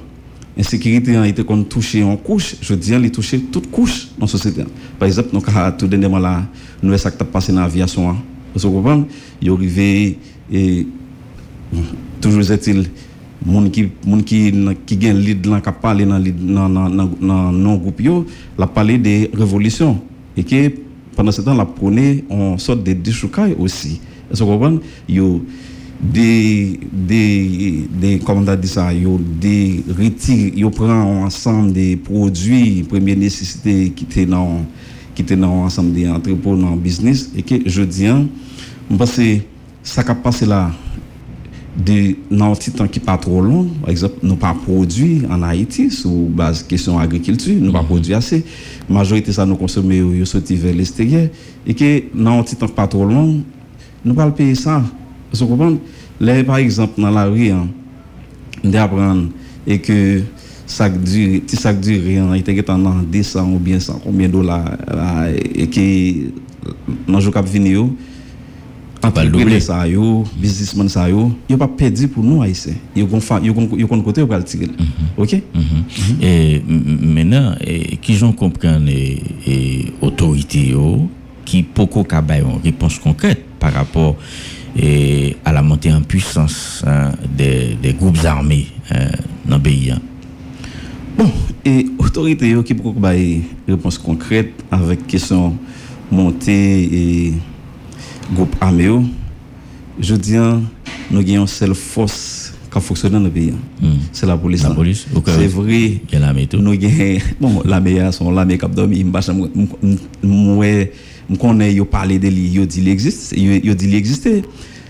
l'insécurité 0.57 1.17
a 1.17 1.27
été 1.27 1.43
touchée 1.69 2.03
en 2.03 2.17
couche, 2.17 2.57
je 2.61 2.75
dis, 2.75 2.93
elle 2.93 3.05
a 3.05 3.11
touché 3.11 3.41
toutes 3.41 3.71
couches 3.71 4.09
dans 4.19 4.27
la 4.27 4.31
société. 4.31 4.65
Par 4.99 5.09
exemple, 5.09 5.31
nous 5.33 5.43
avons 5.47 5.77
tout 5.77 5.87
dernièrement 5.87 6.19
là, 6.19 6.45
nous 6.83 6.93
avons 6.93 7.25
passé 7.33 7.53
dans 7.53 7.61
l'aviation. 7.61 8.15
Vous 8.55 8.71
comprenez? 8.71 9.05
Il 9.41 9.49
est 9.49 9.51
arrivé, 9.51 10.19
et 10.53 10.87
toujours 12.21 12.51
est-il, 12.51 12.91
moun 13.45 13.71
qui 13.71 13.89
moun 14.07 14.23
qui 14.23 14.53
qui 14.85 14.97
gagne 14.97 15.17
lead 15.17 15.47
là 15.47 15.61
qui 15.61 15.71
parler 15.81 16.05
dans 16.05 16.21
dans 16.69 16.69
dans 16.69 17.51
non 17.51 17.77
groupe 17.77 18.01
yo 18.03 18.27
la 18.59 18.67
parler 18.67 18.99
des 18.99 19.31
révolutions. 19.33 20.01
Et 20.37 20.45
que 20.45 20.71
pendant 21.17 21.33
ce 21.33 21.41
temps 21.41 21.55
la 21.55 21.65
prenait 21.65 22.25
en 22.29 22.59
sorte 22.59 22.85
de 22.85 22.93
déchoucaille 22.93 23.57
aussi. 23.59 24.01
Vous 24.31 24.45
comprenez? 24.45 24.81
Yo 25.09 25.45
des, 26.03 26.81
des, 26.93 27.87
des, 27.91 28.19
comment 28.19 28.43
on 28.47 28.57
dit 28.57 28.69
ça, 28.69 28.91
des 28.93 29.85
retire, 29.97 30.53
yo 30.57 30.71
prend 30.71 31.25
ensemble 31.25 31.73
des 31.73 31.97
produits 31.97 32.83
première 32.83 33.17
nécessité 33.17 33.91
qui 33.91 34.05
étaient 34.05 34.27
dans, 34.27 34.65
qui 35.15 35.23
étaient 35.23 35.37
dans 35.37 35.65
ensemble 35.65 35.93
des 35.93 36.09
entrepôts 36.09 36.57
dans 36.57 36.71
le 36.71 36.77
business 36.77 37.31
et 37.37 37.43
que 37.43 37.55
je 37.67 37.83
dis, 37.83 38.07
hein, 38.07 38.27
parce 38.99 39.17
que 39.17 39.39
ça 39.85 40.03
qui 40.03 40.13
passé 40.23 40.45
là, 40.45 40.73
de, 41.77 42.17
dans 42.31 42.53
un 42.53 42.55
temps 42.55 42.89
qui 42.89 43.01
pas 43.01 43.17
trop 43.17 43.41
long, 43.41 43.65
par 43.81 43.91
exemple, 43.91 44.17
nous 44.23 44.37
pas 44.37 44.55
produit 44.55 45.23
en 45.31 45.43
Haïti 45.43 45.91
sur 45.91 46.11
base 46.11 46.65
question 46.65 46.99
agriculture, 46.99 47.57
nous 47.59 47.73
pas 47.73 47.83
produit 47.83 48.13
assez. 48.13 48.45
Majorité 48.91 49.33
ça 49.33 49.47
nous 49.47 49.57
consommons, 49.57 50.13
yo 50.13 50.25
sorti 50.25 50.57
vers 50.57 50.75
l'extérieur 50.75 51.29
et 51.67 51.75
que 51.75 52.03
dans 52.15 52.41
un 52.41 52.43
temps 52.43 52.69
pas 52.69 52.89
trop 52.89 53.07
long, 53.07 53.43
nous 54.05 54.15
pas 54.15 54.31
payer 54.33 54.57
ça. 54.57 54.83
Vous 55.33 55.47
comprenez? 55.47 55.79
Là, 56.21 56.45
par 56.45 56.59
exemple, 56.59 57.01
dans 57.01 57.11
la 57.11 57.25
rue, 57.27 57.51
hein, 57.51 57.69
d'apprendre 58.63 59.29
et 59.67 59.79
que 59.79 60.23
ça 60.67 60.89
dure, 60.89 61.41
si 61.47 61.57
ça 61.57 61.73
dure, 61.73 62.01
il 62.07 62.37
était 62.37 62.71
en 62.71 62.79
200 62.79 63.53
ou 63.53 63.59
bien 63.59 63.81
100, 63.81 64.01
combien 64.05 64.29
de 64.29 64.33
dollars, 64.33 64.77
et 65.55 65.67
que 65.69 66.31
dans 67.09 67.19
le 67.19 67.21
jour 67.21 67.35
qui 67.35 67.59
vient, 67.59 67.89
entrepreneur 69.03 69.61
ça 69.61 69.87
yo, 69.89 70.25
businessman 70.37 70.89
ça 70.89 71.09
yo, 71.11 71.33
yo 71.49 71.57
pas 71.57 71.69
perdu 71.69 72.07
pour 72.09 72.23
nous 72.23 72.43
haïtiens. 72.43 72.75
Yo 72.95 73.09
yo 73.43 73.53
yo 73.77 73.87
kon 73.89 74.01
côté 74.01 74.25
pour 74.25 74.37
le 74.37 74.45
tirer. 74.45 74.67
Mm-hmm. 74.67 75.19
OK? 75.19 75.33
Mm-hmm. 75.33 76.23
Et 76.23 76.63
maintenant 76.67 77.55
qui 78.01 78.15
j'en 78.15 78.33
comprendre 78.33 78.89
et 78.89 79.87
autorité 80.01 80.75
qui 81.45 81.63
poko 81.65 82.05
ka 82.05 82.23
une 82.31 82.63
réponse 82.63 82.99
concrète 82.99 83.45
par 83.59 83.73
rapport 83.73 84.17
et 84.77 85.37
à 85.45 85.53
la 85.53 85.63
montée 85.63 85.93
en 85.93 86.03
puissance 86.03 86.83
hein, 86.87 87.13
des, 87.29 87.77
des, 87.81 87.93
groupes 87.93 88.25
armés 88.25 88.69
hein, 88.91 89.11
dans 89.45 89.57
le 89.57 89.63
pays. 89.63 89.91
Hein. 89.91 90.01
Bon, 91.17 91.31
et 91.65 91.87
autorité 91.99 92.55
qui 92.65 92.75
peut 92.75 92.89
une 92.89 93.43
réponse 93.69 93.99
concrète 93.99 94.65
avec 94.71 95.07
question 95.07 95.57
montée 96.11 97.29
et 97.29 97.33
groupe 98.35 98.55
armé, 98.61 98.91
je 100.01 100.15
dis, 100.15 100.37
nous 100.37 101.21
avons 101.21 101.43
une 101.43 101.47
seule 101.47 101.75
force 101.75 102.55
qui 102.73 102.81
fonctionne 102.81 103.13
dans 103.13 103.21
le 103.21 103.31
pays. 103.31 103.53
Hmm. 103.81 103.97
C'est 104.13 104.27
la 104.27 104.37
police. 104.37 104.63
La 104.63 104.71
police, 104.71 105.07
C'est 105.27 105.47
vrai. 105.47 105.75
Il 105.75 106.01
y 106.13 106.17
a 106.17 106.19
l'armée 106.21 106.47
tout. 106.47 106.59
Nous 106.59 106.73
avons, 106.73 107.19
bon, 107.41 107.63
l'armée, 107.65 108.13
sont 108.13 108.31
l'armée 108.31 108.59
qui 108.59 108.65
a 108.65 108.69
dormi, 108.69 109.05
je 111.31 111.37
connais, 111.37 111.73
yo 111.73 111.85
parlé 111.85 112.19
de 112.19 112.29
lui, 112.29 112.49
yo 112.51 112.67
dit 112.67 112.81
il 112.81 112.89
existe, 112.89 113.33
yo 113.37 113.75
dit 113.75 113.87
il 113.87 113.95
existait. 113.95 114.43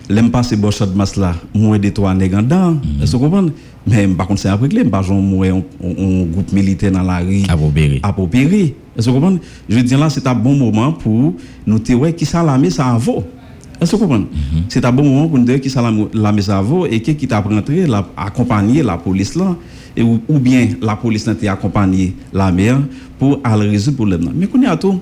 L'aime 0.08 0.30
pas 0.30 0.42
ces 0.42 0.56
bochot 0.56 0.86
de 0.86 0.96
masse 0.96 1.16
là, 1.16 1.36
moi 1.54 1.78
de 1.78 1.88
toi 1.90 2.12
nèg 2.14 2.34
en 2.34 2.42
dedans, 2.42 2.76
que 3.00 3.06
vous 3.06 3.18
comprenez? 3.18 3.52
Mais 3.86 4.06
par 4.08 4.26
contre 4.26 4.40
c'est 4.40 4.48
après 4.48 4.68
que 4.68 4.82
pas 4.88 5.02
genre 5.02 5.20
moi 5.20 5.46
un 5.46 5.62
groupe 6.24 6.52
militaire 6.52 6.90
dans 6.90 7.02
la 7.02 7.18
rue. 7.18 7.42
Est-ce 7.42 9.06
que 9.06 9.10
vous 9.10 9.20
comprenez? 9.20 9.40
Je 9.68 9.78
dis 9.78 9.94
là 9.94 10.10
c'est 10.10 10.26
un 10.26 10.34
bon 10.34 10.56
moment 10.56 10.92
pour 10.92 11.34
nous 11.66 11.78
dire 11.78 12.00
ouais 12.00 12.12
qui 12.12 12.26
ça 12.26 12.42
l'armée 12.42 12.70
ça 12.70 12.96
vaut? 12.98 13.24
Est-ce 13.82 13.92
que 13.92 13.96
vous 13.96 14.02
comprenez? 14.02 14.24
Mm-hmm. 14.24 14.62
C'est 14.68 14.84
un 14.84 14.92
bon 14.92 15.02
moment 15.02 15.28
pour 15.28 15.38
nous 15.38 15.44
dire 15.44 15.60
qui 15.60 15.68
ça 15.68 15.82
l'armée 16.14 16.42
ça 16.42 16.62
vaut 16.62 16.86
et 16.86 17.00
qui 17.02 17.14
qui 17.16 17.26
t'a 17.26 17.40
rentré 17.40 17.86
la 17.86 18.06
accompagner 18.16 18.82
la 18.82 18.96
police 18.96 19.34
là 19.34 19.56
et 19.96 20.02
ou, 20.02 20.38
bien 20.38 20.68
la 20.80 20.96
police 20.96 21.26
n'a 21.26 21.52
accompagné 21.52 22.14
l'armée 22.32 22.72
pour 23.18 23.40
aller 23.44 23.68
résoudre 23.68 24.06
le 24.06 24.16
problème. 24.18 24.34
Mais 24.38 24.46
qu'on 24.46 24.62
est 24.62 24.66
à 24.66 24.76
tout 24.76 25.00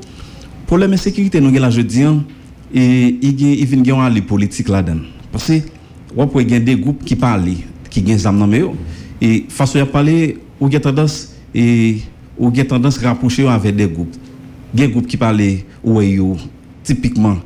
problème 0.67 0.93
de 0.93 0.97
sécurité, 0.97 1.41
nous, 1.41 1.51
là, 1.51 1.69
je 1.71 1.81
dis, 1.81 2.03
hein, 2.03 2.23
et 2.73 3.19
il 3.23 3.43
y 3.43 3.91
a 3.91 4.09
les 4.09 4.23
politiques 4.23 4.69
là-dedans. 4.69 5.01
Parce 5.33 5.49
que, 5.49 5.55
il 6.41 6.51
y 6.51 6.55
a 6.55 6.61
des 6.61 6.77
groupes 6.77 7.05
qui 7.05 7.17
parlent, 7.17 7.45
qui 7.91 8.01
ont 8.01 8.05
des 8.05 8.27
armes 8.27 8.55
et 9.21 9.47
façon 9.49 9.81
à 9.81 9.87
parler, 9.87 10.39
ou 10.61 10.67
a 10.67 10.81
tendance, 10.81 11.35
et 11.55 11.99
ou 12.39 12.49
a 12.49 12.65
tendance 12.65 13.03
à 13.03 13.09
rapprocher 13.09 13.49
avec 13.49 13.75
des 13.75 13.89
groupes. 13.89 14.15
Il 14.73 14.81
y 14.81 14.85
a 14.85 14.87
des 14.87 14.93
groupes 14.93 15.09
qui 15.09 15.17
parlent, 15.17 15.43
ou 15.83 16.37
typiquement, 16.85 17.37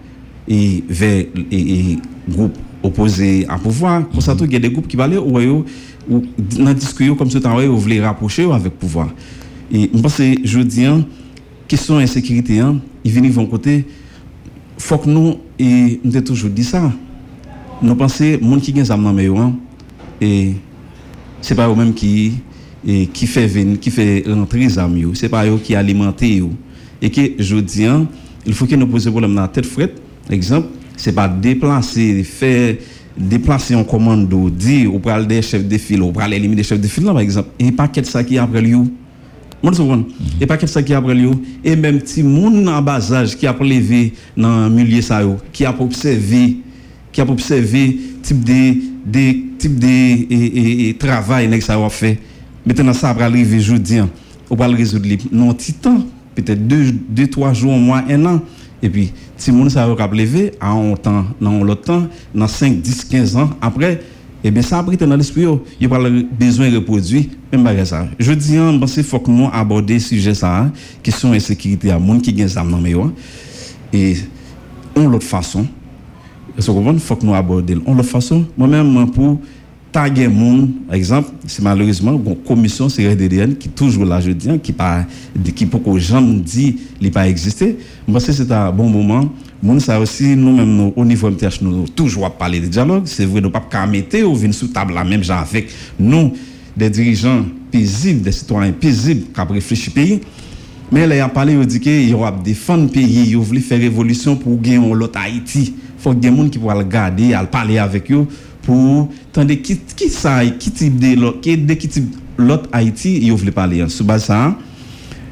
et 0.48 0.84
vers 0.88 1.24
les 1.50 1.98
groupes 2.28 2.56
opposés 2.82 3.46
à 3.48 3.58
pouvoir. 3.58 4.06
Pour 4.08 4.22
ça, 4.22 4.36
il 4.40 4.52
y 4.52 4.56
a 4.56 4.58
des 4.58 4.70
groupes 4.70 4.86
qui 4.86 4.96
parlent, 4.96 5.18
ou 5.18 6.22
dans 6.38 6.64
la 6.64 6.74
discussion 6.74 7.14
comme 7.14 7.30
ce 7.30 7.38
temps, 7.38 7.56
vous 7.56 7.78
voulez 7.78 8.00
rapprocher 8.00 8.50
avec 8.50 8.74
pouvoir. 8.78 9.08
Et 9.72 9.90
je 9.92 10.00
pense 10.00 10.16
que 10.16 10.34
je 10.44 10.60
dis, 10.60 10.84
hein, 10.84 11.04
question 11.66 11.96
insécurité, 11.96 12.60
hein, 12.60 12.78
ils 13.02 13.10
viennent 13.10 13.30
de 13.30 13.44
côté. 13.46 13.86
faut 14.78 14.98
que 14.98 15.08
nous, 15.08 15.36
et 15.58 16.00
nous 16.04 16.20
toujours 16.20 16.50
dit 16.50 16.64
ça, 16.64 16.92
nous 17.82 17.94
pensons 17.94 18.38
gens 18.40 18.58
qui 18.60 18.72
ont 18.72 18.74
des 18.74 18.90
armes 18.90 19.56
et 20.20 20.54
ce 21.40 21.52
n'est 21.52 21.56
pas 21.56 21.68
eux-mêmes 21.68 21.94
qui, 21.94 22.34
et, 22.86 23.06
qui 23.06 23.26
fait 23.26 23.46
venir, 23.46 23.80
qui 23.80 23.90
fait 23.90 24.24
rentrer 24.26 24.60
les 24.60 24.78
armes, 24.78 25.14
ce 25.14 25.22
n'est 25.22 25.28
pas 25.28 25.46
eux 25.46 25.58
qui 25.62 25.74
alimentent. 25.74 26.22
Et 26.22 27.10
que 27.10 27.20
je 27.38 27.56
dis, 27.56 27.84
hein, 27.84 28.06
il 28.46 28.54
faut 28.54 28.66
que 28.66 28.74
nous 28.74 28.86
posions 28.86 29.10
problème 29.10 29.34
dans 29.34 29.42
la 29.42 29.48
tête 29.48 29.66
frette. 29.66 30.00
Ekzamp, 30.32 30.70
se 30.96 31.12
pa 31.12 31.26
deplase, 31.28 32.22
fe, 32.24 32.78
deplase 33.16 33.74
yon 33.74 33.84
komando, 33.86 34.48
di 34.50 34.84
ou 34.88 35.00
pral 35.02 35.26
de 35.28 35.40
chef 35.44 35.64
de 35.68 35.78
fil, 35.78 36.02
ou 36.04 36.14
pral 36.14 36.32
elimi 36.36 36.56
de 36.56 36.64
chef 36.64 36.80
de 36.80 36.88
fil 36.88 37.04
nan, 37.04 37.16
par 37.16 37.24
ekzamp, 37.24 37.50
e 37.60 37.70
pa 37.76 37.88
ket 37.92 38.08
sa 38.08 38.24
ki 38.24 38.38
apre 38.40 38.62
li 38.64 38.74
ou. 38.78 38.88
Moun 39.64 39.76
soukon, 39.76 40.06
e 40.40 40.48
pa 40.48 40.58
ket 40.60 40.72
sa 40.72 40.82
ki 40.84 40.96
apre 40.96 41.16
li 41.16 41.28
ou, 41.28 41.36
e 41.64 41.76
menm 41.76 42.00
ti 42.04 42.24
moun 42.24 42.62
nan 42.64 42.84
bazaj 42.84 43.36
ki 43.40 43.48
apre 43.50 43.68
leve 43.68 44.02
nan 44.36 44.72
mulye 44.72 45.02
sa 45.04 45.22
yo, 45.24 45.36
ki 45.54 45.68
apre 45.68 45.84
obseve, 45.86 46.42
ki 47.12 47.24
apre 47.24 47.36
obseve 47.36 47.84
tip 48.24 48.40
de, 48.44 48.60
de, 49.04 49.26
tip 49.60 49.78
de, 49.80 49.94
e, 50.24 50.40
e, 50.40 50.66
e, 50.88 50.90
travay 51.00 51.48
nek 51.52 51.64
sa 51.64 51.78
yo 51.78 51.84
ap 51.86 51.96
fe. 51.96 52.16
Meten 52.64 52.88
nan 52.88 52.96
sa 52.96 53.12
apre 53.12 53.28
leve 53.28 53.60
joudian, 53.60 54.08
ou 54.48 54.56
pral 54.56 54.76
rezoud 54.76 55.04
li, 55.04 55.20
nan 55.32 55.52
ti 55.60 55.76
tan, 55.84 56.00
petè 56.34 56.56
2-3 56.56 57.52
jou 57.54 57.72
an 57.72 57.82
mwa, 57.84 58.02
1 58.08 58.28
an, 58.28 58.40
et 58.84 58.90
puis 58.90 59.12
si 59.36 59.50
moun 59.50 59.70
ça 59.70 59.84
a 59.84 60.06
levé 60.08 60.52
à 60.60 60.70
un 60.70 60.94
temps 60.94 61.24
dans 61.40 61.74
temps 61.74 62.06
dans 62.34 62.46
5 62.46 62.80
10 62.80 63.04
15 63.04 63.36
ans 63.36 63.50
après 63.60 64.00
eh 64.46 64.50
bien, 64.50 64.60
ça 64.60 64.78
a 64.78 64.82
pris 64.82 64.98
dans 64.98 65.16
l'esprit, 65.16 65.46
il 65.80 65.88
y 65.88 65.94
a 65.94 65.98
besoin 65.98 66.70
de 66.70 66.76
reproduire. 66.76 67.24
Je 68.18 68.32
dis, 68.32 68.58
hein, 68.58 68.78
il 68.78 69.02
faut 69.02 69.18
que 69.18 69.30
nous 69.30 69.48
abordions 69.50 69.98
ce 69.98 70.08
sujet, 70.08 70.34
ça, 70.34 70.58
hein, 70.58 70.72
question 71.02 71.32
de 71.32 71.38
sécurité 71.38 71.90
à 71.90 71.98
monde 71.98 72.20
qui 72.20 72.30
gagne 72.30 72.48
ça 72.48 72.62
dans 72.62 72.76
hein. 72.76 73.12
Et, 73.90 74.16
en 74.94 75.08
l'autre 75.08 75.24
façon, 75.24 75.66
il 76.58 76.62
faut 76.62 77.16
que 77.16 77.24
nous 77.24 77.34
abordions. 77.34 77.80
En 77.86 77.94
l'autre 77.94 78.10
façon, 78.10 78.44
moi-même, 78.54 79.10
pour 79.12 79.40
tagé 79.94 80.26
moun, 80.26 80.72
par 80.88 80.96
exemple, 80.96 81.30
c'est 81.46 81.62
malheureusement 81.62 82.14
une 82.14 82.36
commission 82.38 82.88
CRDDN 82.88 83.54
qui 83.54 83.68
toujours 83.68 84.04
là, 84.04 84.20
je 84.20 84.32
dis, 84.32 84.48
qui 84.58 84.72
pas, 84.72 85.06
qui 85.54 85.66
pour 85.66 85.84
que 85.84 85.96
jamais 86.00 86.40
dit, 86.40 86.76
il 87.00 87.12
pas 87.12 87.28
existé. 87.28 87.78
Moi, 88.08 88.18
c'est 88.18 88.50
un 88.50 88.72
bon 88.72 88.88
moment. 88.88 89.32
Moun 89.62 89.78
ça 89.78 90.00
aussi, 90.00 90.34
nous-mêmes, 90.34 90.76
nous, 90.76 90.92
au 90.96 91.04
niveau 91.04 91.30
MTH, 91.30 91.62
nous 91.62 91.86
toujours 91.86 92.28
parler 92.32 92.58
de 92.58 92.66
dialogue. 92.66 93.04
C'est 93.04 93.24
vrai, 93.24 93.40
nous 93.40 93.50
pas 93.50 93.64
qu'à 93.70 93.86
mettre 93.86 94.20
ou 94.24 94.34
venir 94.34 94.52
sous 94.52 94.66
table 94.66 94.94
la 94.94 95.04
même 95.04 95.22
genre 95.22 95.38
avec 95.38 95.70
nous, 95.96 96.32
des 96.76 96.90
dirigeants 96.90 97.44
paisibles, 97.70 98.22
des 98.22 98.32
citoyens 98.32 98.72
paisibles, 98.72 99.26
qui 99.32 99.52
réfléchissent 99.52 99.94
pays. 99.94 100.20
Mais 100.90 101.06
là, 101.06 101.14
il 101.14 101.20
a 101.20 101.28
parlé, 101.28 101.52
il 101.52 101.66
dit 101.66 101.78
qu'il 101.78 102.16
va 102.16 102.32
défendre 102.32 102.82
le 102.82 102.88
pays, 102.88 103.28
il 103.28 103.36
voulait 103.36 103.60
faire 103.60 103.78
révolution 103.78 104.34
pour 104.34 104.60
gagner 104.60 104.92
l'autre 104.92 105.20
Haïti. 105.20 105.72
Il 105.76 106.02
faut 106.02 106.10
que 106.10 106.16
des 106.16 106.28
gens 106.36 106.48
qui 106.48 106.58
pourraient 106.58 106.78
le 106.78 106.84
garder, 106.84 107.38
parler 107.50 107.78
avec 107.78 108.10
eux 108.10 108.26
pour 108.64 109.09
tandis 109.33 109.61
qui 109.61 109.78
qui 109.78 110.09
ça 110.09 110.44
qui 110.47 110.71
type 110.71 110.99
de 110.99 111.14
l'autre 111.21 111.40
qui 111.40 111.56
de 111.56 111.75
qui 111.75 111.88
type 111.88 112.14
l'autre 112.38 112.68
Haïti 112.73 113.18
il 113.23 113.33
veut 113.33 113.50
parler 113.52 113.88
sur 113.88 114.04
base 114.04 114.25
ça 114.25 114.56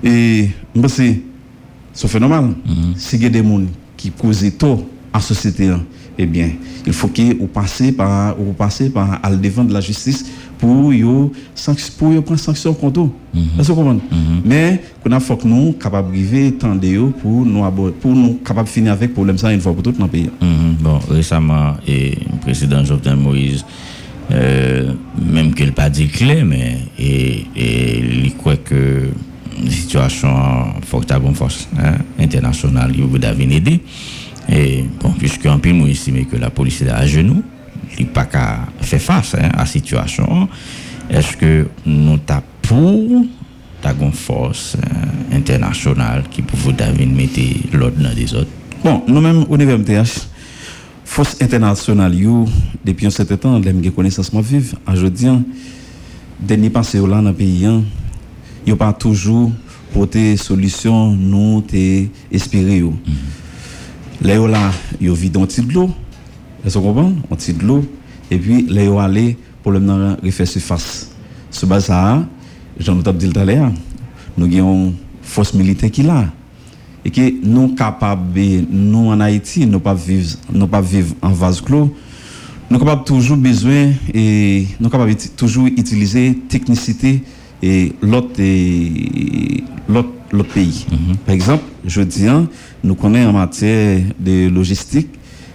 et 0.04 0.48
c'est 0.88 1.20
c'est 1.92 2.08
phénomène 2.08 2.54
si 2.96 3.16
il 3.16 3.22
y 3.22 3.26
a 3.26 3.28
des 3.28 3.42
gens 3.42 3.62
qui 3.96 4.10
causent 4.10 4.52
tôt 4.58 4.88
à 5.12 5.18
la 5.18 5.22
société 5.22 5.70
eh 6.18 6.26
bien 6.26 6.50
il 6.86 6.92
faut 6.92 7.08
que 7.08 7.38
vous 7.38 7.46
passez 7.46 7.92
par 7.92 8.36
vous 8.36 8.52
passez 8.52 8.90
par 8.90 9.18
à 9.22 9.30
le 9.30 9.36
devant 9.36 9.64
de 9.64 9.72
la 9.72 9.80
justice 9.80 10.24
pour 10.62 10.94
yo 10.94 11.32
pour 11.98 12.12
yo 12.12 12.22
prendre 12.22 12.38
sanction 12.38 12.72
contre 12.72 13.00
eux 13.00 13.10
vous 13.34 13.74
comprenez? 13.74 14.00
Mais 14.44 14.80
qu'on 15.02 15.10
a 15.10 15.18
faut 15.18 15.36
que 15.36 15.48
nous 15.48 15.72
capable 15.72 16.10
arriver 16.10 16.52
tendre 16.52 17.10
pour 17.20 17.44
nous 17.44 17.90
pour 18.00 18.12
nous 18.14 18.34
capable 18.44 18.68
finir 18.68 18.92
avec 18.92 19.12
problème 19.12 19.38
ça 19.38 19.52
une 19.52 19.60
fois 19.60 19.72
pour 19.74 19.82
toutes 19.82 19.98
dans 19.98 20.04
le 20.04 20.10
pays 20.10 20.30
bon 20.80 20.98
récemment 21.10 21.74
et 21.88 22.16
président 22.42 22.84
Jovenel 22.84 23.16
Moïse 23.16 23.64
euh, 24.30 24.92
même 25.20 25.52
qu'il 25.52 25.72
pas 25.72 25.90
dit 25.90 26.06
clair 26.06 26.44
mais 26.44 26.78
et, 26.96 27.44
et 27.56 27.98
il 27.98 28.32
croit 28.36 28.56
que 28.56 29.08
la 29.64 29.70
situation 29.70 30.32
faut 30.86 31.00
que 31.00 31.12
une 31.12 31.34
force 31.34 31.68
hein, 31.76 31.96
internationale 32.20 32.92
il 32.94 33.02
vous 33.02 33.16
aider. 33.16 33.80
Et 34.48 34.84
bon 35.00 35.10
puisque 35.18 35.46
en 35.46 35.58
moi 35.74 35.88
estime 35.88 36.24
que 36.26 36.36
la 36.36 36.50
police 36.50 36.82
est 36.82 36.88
à 36.88 37.04
genoux 37.04 37.42
li 37.98 38.06
pa 38.12 38.24
ka 38.30 38.44
fè 38.82 38.98
fase 39.02 39.40
a 39.40 39.66
situasyon, 39.68 40.46
eske 41.12 41.64
nou 41.86 42.18
ta 42.26 42.40
pou 42.64 43.22
ta 43.82 43.92
gon 43.98 44.12
fos 44.14 44.72
euh, 44.78 45.08
internasyonal 45.34 46.26
ki 46.32 46.44
pou 46.46 46.60
vou 46.64 46.76
davin 46.76 47.10
mette 47.16 47.44
lod 47.74 47.98
nan 48.00 48.14
de 48.16 48.28
zot? 48.30 48.50
Bon, 48.82 49.02
nou 49.08 49.22
menm 49.22 49.42
ou 49.48 49.58
neve 49.60 49.76
MTH, 49.80 50.22
fos 51.12 51.34
internasyonal 51.42 52.14
yo, 52.16 52.44
depi 52.86 53.08
an 53.08 53.14
sete 53.14 53.36
tan, 53.40 53.58
lem 53.62 53.82
ge 53.84 53.92
konesasman 53.94 54.46
viv, 54.46 54.72
an 54.86 54.98
jodian, 54.98 55.42
denye 56.38 56.70
panse 56.74 56.98
yo 56.98 57.10
lan 57.10 57.26
nan 57.28 57.36
peyi 57.38 57.66
an, 57.70 57.82
yo 58.66 58.78
pa 58.78 58.92
toujou 58.94 59.50
pote 59.92 60.22
solisyon 60.40 61.18
nou 61.18 61.60
te 61.68 62.08
espere 62.32 62.80
yo. 62.80 62.94
Mm 62.94 63.12
-hmm. 63.12 63.38
Le 64.22 64.36
yo 64.38 64.46
la, 64.46 64.70
yo 65.02 65.16
vidon 65.18 65.48
ti 65.50 65.64
glou, 65.66 65.90
Est-ce 66.64 66.74
que 66.74 66.78
vous 66.78 66.92
comprenez 66.92 67.14
On 67.30 67.36
tire 67.36 67.54
de 67.56 67.64
l'eau. 67.64 67.84
Et 68.30 68.38
puis, 68.38 68.66
là, 68.68 68.84
ils 68.84 68.98
aller 68.98 69.36
pour 69.62 69.72
le 69.72 69.80
refaire 70.22 70.46
surface. 70.46 71.10
Ce 71.50 71.66
bas 71.66 71.80
ça, 71.80 72.24
j'en 72.78 72.98
ai 72.98 73.12
dit 73.12 73.30
l'heure, 73.34 73.72
nous 74.36 74.46
avons 74.46 74.86
une 74.86 74.94
force 75.22 75.54
militaire 75.54 75.90
qui 75.90 76.00
est 76.00 76.04
là. 76.04 76.26
Et 77.04 77.10
que 77.10 77.44
nous 77.44 77.74
capables, 77.74 78.40
nous 78.70 79.08
en 79.10 79.20
Haïti, 79.20 79.66
nous 79.66 79.80
pas 79.80 79.94
vivre, 79.94 80.36
nous 80.52 80.66
pas 80.66 80.80
vivre 80.80 81.14
en 81.20 81.30
vase 81.30 81.60
clos. 81.60 81.94
Nous 82.70 82.78
capables 82.78 83.04
toujours 83.04 83.36
besoin 83.36 83.90
et 84.14 84.66
nous 84.80 84.88
capables 84.88 85.14
toujours 85.36 85.66
utiliser 85.66 86.38
technicité 86.48 87.22
et 87.62 87.92
l'autre 88.00 88.40
l'autre 89.88 90.52
pays. 90.54 90.86
Mm 90.90 90.94
-hmm. 90.96 91.16
Par 91.26 91.34
exemple, 91.34 91.64
je 91.84 92.02
dis, 92.02 92.26
nous 92.82 92.94
connaissons 92.94 93.30
en 93.30 93.32
matière 93.32 94.00
de 94.18 94.48
logistique 94.48 95.08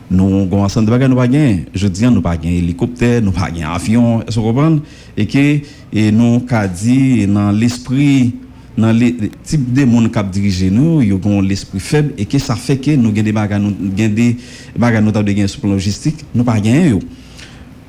nous 0.10 0.44
avons 0.44 0.64
ensemble 0.64 0.88
de 0.88 0.92
bagages 0.92 1.10
nous 1.10 1.16
pas 1.16 1.28
je 1.74 1.88
dis 1.88 2.06
nous 2.06 2.22
pas 2.22 2.36
hélicoptère 2.42 3.22
nous 3.22 3.32
pas 3.32 3.50
avion 3.74 4.22
est-ce 4.22 4.36
que 4.36 4.40
vous 4.40 4.48
comprenez? 4.48 4.82
Et 5.18 5.26
que 5.26 5.60
et 5.94 6.12
nous 6.12 6.40
qu'a 6.42 6.68
dit 6.68 7.28
dans 7.28 7.52
l'esprit 7.52 8.36
dans 8.78 8.94
le 8.94 9.30
type 9.44 9.74
de 9.74 9.84
monde 9.86 10.12
qui 10.12 10.24
dirige 10.32 10.72
nous 10.72 11.02
ils 11.02 11.14
ont 11.14 11.42
l'esprit 11.42 11.80
faible 11.80 12.14
et 12.18 12.26
que 12.26 12.40
ça 12.40 12.56
fait 12.56 12.78
que 12.78 12.92
nous 12.92 13.10
avons 13.10 13.22
des 13.22 13.32
bagages 13.32 13.62
nous 13.62 13.70
avons 13.70 14.14
des 14.14 14.38
bagages 14.78 15.04
nous 15.04 15.12
de 15.12 15.48
sur 15.48 15.66
le 15.66 15.74
logistique 15.74 16.26
nous 16.34 16.44
pas 16.44 16.60
gagner 16.60 16.98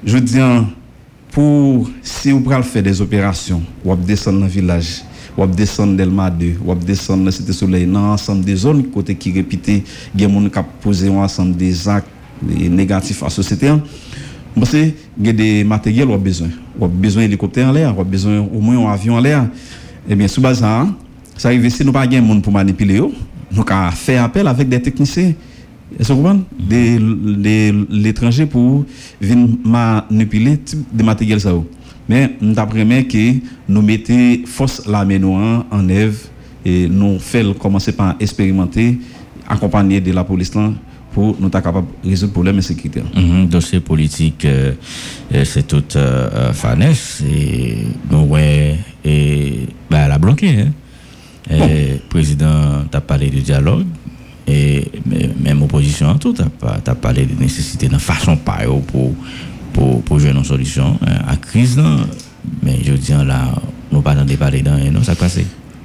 je 0.04 0.18
dis 0.18 0.38
pour 1.30 1.88
si 2.02 2.30
vous 2.30 2.40
pouvez 2.40 2.62
faire 2.62 2.82
des 2.82 3.00
opérations 3.00 3.62
ou 3.84 3.94
descendre 3.94 4.40
dans 4.40 4.46
le 4.46 4.50
village 4.50 5.02
ou 5.38 5.46
descendre 5.46 5.96
Delma 5.96 6.30
2, 6.30 6.56
ou 6.66 6.74
descendre 6.74 7.24
dans 7.24 7.30
Cité 7.30 7.52
Soleil, 7.52 7.86
dans 7.86 8.12
ensemble 8.12 8.44
des 8.44 8.56
zones 8.56 8.84
côté 8.90 9.14
qui 9.14 9.30
répété, 9.32 9.84
il 10.14 10.20
y 10.20 10.24
a 10.24 10.26
des 10.26 10.34
gens 10.34 10.48
qui 10.48 10.60
posé 10.80 11.08
ensemble 11.08 11.56
des 11.56 11.88
actes 11.88 12.08
négatifs 12.42 13.22
à 13.22 13.26
la 13.26 13.30
société. 13.30 13.72
Parce 14.56 14.72
que 14.72 14.90
il 15.18 15.26
y 15.26 15.28
a 15.28 15.32
des 15.32 15.62
matériels 15.62 16.10
ou 16.10 16.18
besoin. 16.18 16.48
Ou 16.80 16.88
besoin 16.88 17.22
d'hélicoptère 17.22 17.68
en 17.68 17.72
l'air, 17.72 17.96
ou 17.96 18.02
besoin 18.02 18.40
au 18.40 18.60
moins 18.60 18.84
un 18.84 18.92
avion 18.92 19.14
en 19.14 19.20
l'air. 19.20 19.46
Eh 20.08 20.16
bien, 20.16 20.26
sous 20.26 20.40
base 20.40 20.58
ça 20.58 21.48
arrive 21.48 21.68
si 21.68 21.84
nous 21.84 21.92
pas 21.92 22.04
de 22.04 22.18
monde 22.18 22.42
pour 22.42 22.52
manipuler, 22.52 22.98
nous 22.98 23.64
avons 23.68 23.90
fait 23.92 24.16
appel 24.16 24.48
avec 24.48 24.68
des 24.68 24.82
techniciens. 24.82 25.34
Est-ce 25.98 26.08
que 26.08 26.12
vous 26.14 26.22
comprenez? 26.22 26.98
De 26.98 27.86
l'étranger 27.90 28.46
pour 28.46 28.84
venir 29.20 29.48
manipuler 29.64 30.58
des 30.92 31.04
matériels 31.04 31.40
ça. 31.40 31.52
Mais 32.08 32.36
d'après 32.40 32.84
moi, 32.84 33.02
que 33.02 33.34
nous 33.68 33.82
mettons 33.82 34.46
force 34.46 34.86
la 34.86 35.00
en 35.70 35.88
œuvre 35.90 36.18
et 36.64 36.88
nous 36.88 37.18
faisons 37.18 37.54
commencer 37.54 37.92
par 37.92 38.16
expérimenter, 38.18 38.98
accompagner 39.48 40.00
de 40.00 40.12
la 40.12 40.24
police 40.24 40.52
pour 41.12 41.36
nous 41.38 41.48
être 41.48 41.62
capables 41.62 41.86
de 42.04 42.10
résoudre 42.10 42.30
le 42.30 42.32
problème 42.32 42.56
de 42.56 42.60
sécurité. 42.60 43.02
Mm 43.14 43.46
Dossier 43.46 43.80
politique, 43.80 44.44
euh, 44.44 44.72
euh, 45.34 45.44
c'est 45.44 45.66
tout 45.66 45.84
euh, 45.96 46.52
fanesse 46.52 47.22
et 47.28 47.78
nous, 48.10 48.24
ouais, 48.24 48.78
et 49.04 49.66
bah, 49.90 50.00
elle 50.04 50.12
a 50.12 50.18
bloqué. 50.18 50.48
Hein. 50.60 50.72
Le 51.50 51.98
président 52.08 52.84
a 52.92 53.00
parlé 53.00 53.30
de 53.30 53.40
dialogue 53.40 53.86
et 54.48 54.90
même 55.40 55.62
opposition 55.62 56.16
tout, 56.16 56.32
tu 56.32 56.42
as, 56.42 56.94
parlé 56.94 57.26
de 57.26 57.38
nécessité 57.38 57.86
de 57.88 57.98
façon 57.98 58.36
pas 58.36 58.60
pour 58.86 59.14
pour, 59.72 60.02
pour 60.02 60.18
jouer 60.18 60.30
une 60.30 60.42
solution 60.42 60.98
hein, 61.06 61.18
à 61.26 61.32
la 61.32 61.36
crise. 61.36 61.80
Mais 62.62 62.78
je 62.82 62.94
dis 62.94 63.12
là, 63.12 63.54
nous 63.92 64.00
pas 64.00 64.14
dans 64.14 64.26
parler 64.36 64.62
dans 64.62 64.78
non, 64.90 65.02
ça 65.02 65.14
passe. 65.14 65.38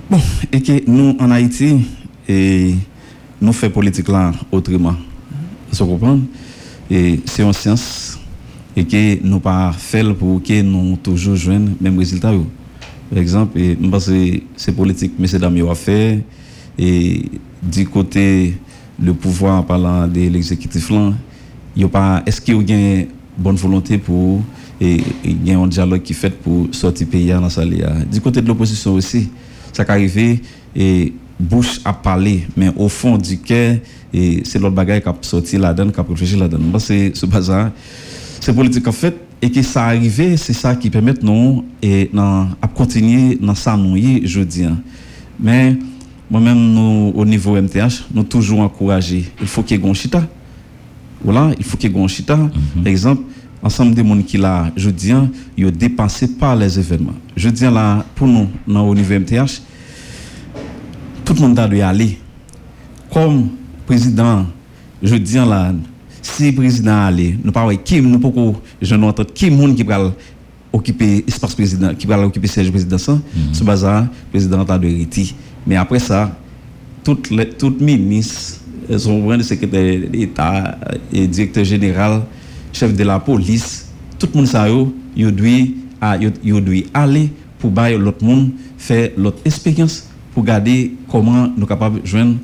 Bon, 0.10 0.20
et 0.52 0.62
que 0.62 0.90
nous 0.90 1.16
en 1.20 1.32
Haïti, 1.32 1.86
et 2.28 2.76
nous 3.42 3.54
faisons 3.54 3.72
politique 3.72 4.08
là 4.08 4.32
autrement. 4.52 4.96
Vous 5.72 5.86
comprenez? 5.86 6.22
Et 6.90 7.20
c'est 7.26 7.44
une 7.44 7.54
science 7.54 8.20
et 8.76 8.86
que 8.86 9.24
nous 9.24 9.40
pas 9.40 9.72
fait 9.78 10.04
pour 10.14 10.42
que 10.42 10.62
nous 10.62 10.98
toujours 10.98 11.36
jouions 11.36 11.70
même 11.80 11.98
résultat. 11.98 12.32
Par 13.10 13.20
exemple, 13.20 13.60
et, 13.60 13.76
pense 13.76 14.08
que 14.08 14.42
c'est 14.56 14.72
politique, 14.72 15.14
mais 15.20 15.28
c'est 15.28 15.40
dans 15.40 15.70
a 15.70 15.76
fait. 15.76 16.24
Et 16.78 17.24
du 17.64 17.88
côté 17.88 18.58
le 19.02 19.14
pouvoir 19.14 19.66
parlant 19.66 20.08
de 20.08 20.22
l'exécutif 20.30 20.90
là, 20.90 21.14
est-ce 22.26 22.40
qu'il 22.42 22.70
y 22.70 22.74
a 22.74 23.06
bonne 23.38 23.56
volonté 23.56 23.98
pour 23.98 24.42
et 24.80 25.02
y 25.46 25.52
a 25.52 25.58
un 25.58 25.68
dialogue 25.68 26.02
qui 26.02 26.14
fait 26.14 26.30
pour 26.30 26.68
sortir 26.72 27.08
pays 27.08 27.30
dans 27.30 27.50
sa 27.50 27.66
Du 27.66 28.22
côté 28.22 28.42
de 28.42 28.48
l'opposition 28.48 28.94
aussi, 28.94 29.30
ça 29.72 29.86
arrivé 29.88 30.42
et 30.76 31.14
bouche 31.40 31.80
à 31.86 31.94
parler, 31.94 32.46
mais 32.56 32.70
au 32.76 32.90
fond 32.90 33.18
du 33.18 33.40
cœur, 33.40 33.78
c'est 34.14 34.60
l'autre 34.60 34.76
bagaille 34.76 35.02
qui 35.02 35.10
a 35.10 35.16
sorti 35.22 35.58
là-dedans, 35.58 35.92
qui 35.92 36.00
a 36.00 36.04
réfléchi 36.04 36.36
là-dedans. 36.36 36.78
C'est 36.80 37.16
ce 37.16 37.26
bazar, 37.26 37.72
c'est 38.40 38.54
politique 38.54 38.88
en 38.88 38.92
fait, 38.92 39.16
et 39.42 39.50
que 39.50 39.62
ça 39.62 39.86
arrivé, 39.86 40.38
c'est 40.38 40.54
ça 40.54 40.76
qui 40.76 40.90
permet 40.90 41.14
nous 41.22 41.66
et 41.82 42.12
à 42.16 42.68
continuer 42.68 43.38
dans 43.42 43.78
nous 43.78 43.96
je 44.24 44.42
dis. 44.42 44.66
Mais 45.40 45.76
Moi-même, 46.32 46.58
nous, 46.74 47.12
au 47.16 47.26
niveau 47.26 47.56
MTH, 47.62 48.06
nous 48.14 48.24
toujours 48.24 48.62
encouragé. 48.62 49.26
Il 49.42 49.48
faut 49.48 49.62
qu'il 49.64 49.80
y 49.80 49.86
ait 49.86 49.90
un 49.90 49.94
chita. 49.94 50.24
Voilà, 51.24 51.52
il 51.58 51.64
faut 51.64 51.78
qu'il 51.78 51.92
y 51.92 51.96
ait 52.00 52.04
un 52.04 52.08
chita. 52.08 52.36
Mm 52.36 52.50
-hmm. 52.50 52.84
Par 52.84 52.92
exemple, 52.92 53.22
ensemble 53.62 53.96
des 53.96 54.04
gens 54.08 54.22
qui 54.22 54.38
là, 54.38 54.72
je 54.76 54.90
dis, 54.90 55.14
ils 55.58 55.66
sont 55.66 55.72
dépassés 55.72 56.28
par 56.28 56.56
les 56.56 56.78
événements. 56.78 57.16
Je 57.36 57.50
dis 57.50 57.64
là, 57.64 58.04
pour 58.16 58.28
nous, 58.28 58.48
dans, 58.68 58.88
au 58.88 58.94
niveau 58.96 59.14
MTH, 59.20 59.62
tout 61.24 61.34
le 61.34 61.40
monde 61.42 61.56
doit 61.56 61.68
y 61.76 61.82
aller. 61.82 62.18
Comme 63.12 63.50
président, 63.86 64.46
je 65.02 65.16
dis 65.16 65.36
là, 65.36 65.74
si 66.22 66.50
le 66.52 66.56
président 66.56 67.06
allait, 67.06 67.38
nous 67.44 67.52
pas 67.52 67.68
qui 67.76 68.02
nous 68.02 68.20
pas 68.20 68.32
je 68.82 68.96
n'entends 68.96 69.24
qui 69.26 69.50
monde 69.50 69.76
qui 69.76 69.84
va 69.84 70.12
occuper 70.72 71.24
espace 71.28 71.54
président, 71.54 71.94
qui 71.94 72.08
va 72.08 72.20
occuper 72.20 72.48
siège 72.48 72.72
président, 72.72 72.98
mm 72.98 73.20
-hmm. 73.20 73.54
ce 73.54 73.64
bazar, 73.64 74.08
président 74.32 74.66
a 74.66 74.78
de 74.80 74.88
héritier. 74.88 75.36
Mais 75.66 75.76
après 75.76 76.00
ça, 76.00 76.36
toutes 77.04 77.30
les 77.30 77.50
toutes 77.50 77.82
ministres, 77.82 78.62
son 78.98 79.42
secrétaire 79.42 80.10
d'État 80.10 80.78
et 81.12 81.28
directeur 81.28 81.64
général, 81.64 82.24
chef 82.72 82.96
de 82.96 83.04
la 83.04 83.20
police, 83.20 83.90
tout 84.20 84.28
le 84.34 84.42
monde 84.42 84.92
yo 85.16 85.32
doit 85.32 86.28
yo 86.44 86.60
doit 86.60 86.76
aller 86.94 87.30
pour 87.60 87.72
bailler 87.72 87.98
l'autre 87.98 88.24
monde 88.26 88.52
faire 88.78 89.12
l'autre 89.18 89.40
expérience 89.46 90.10
pour 90.34 90.44
garder 90.44 90.94
comment 91.10 91.48
nous 91.56 91.66
capables 91.66 92.02
de 92.02 92.08
joindre 92.08 92.36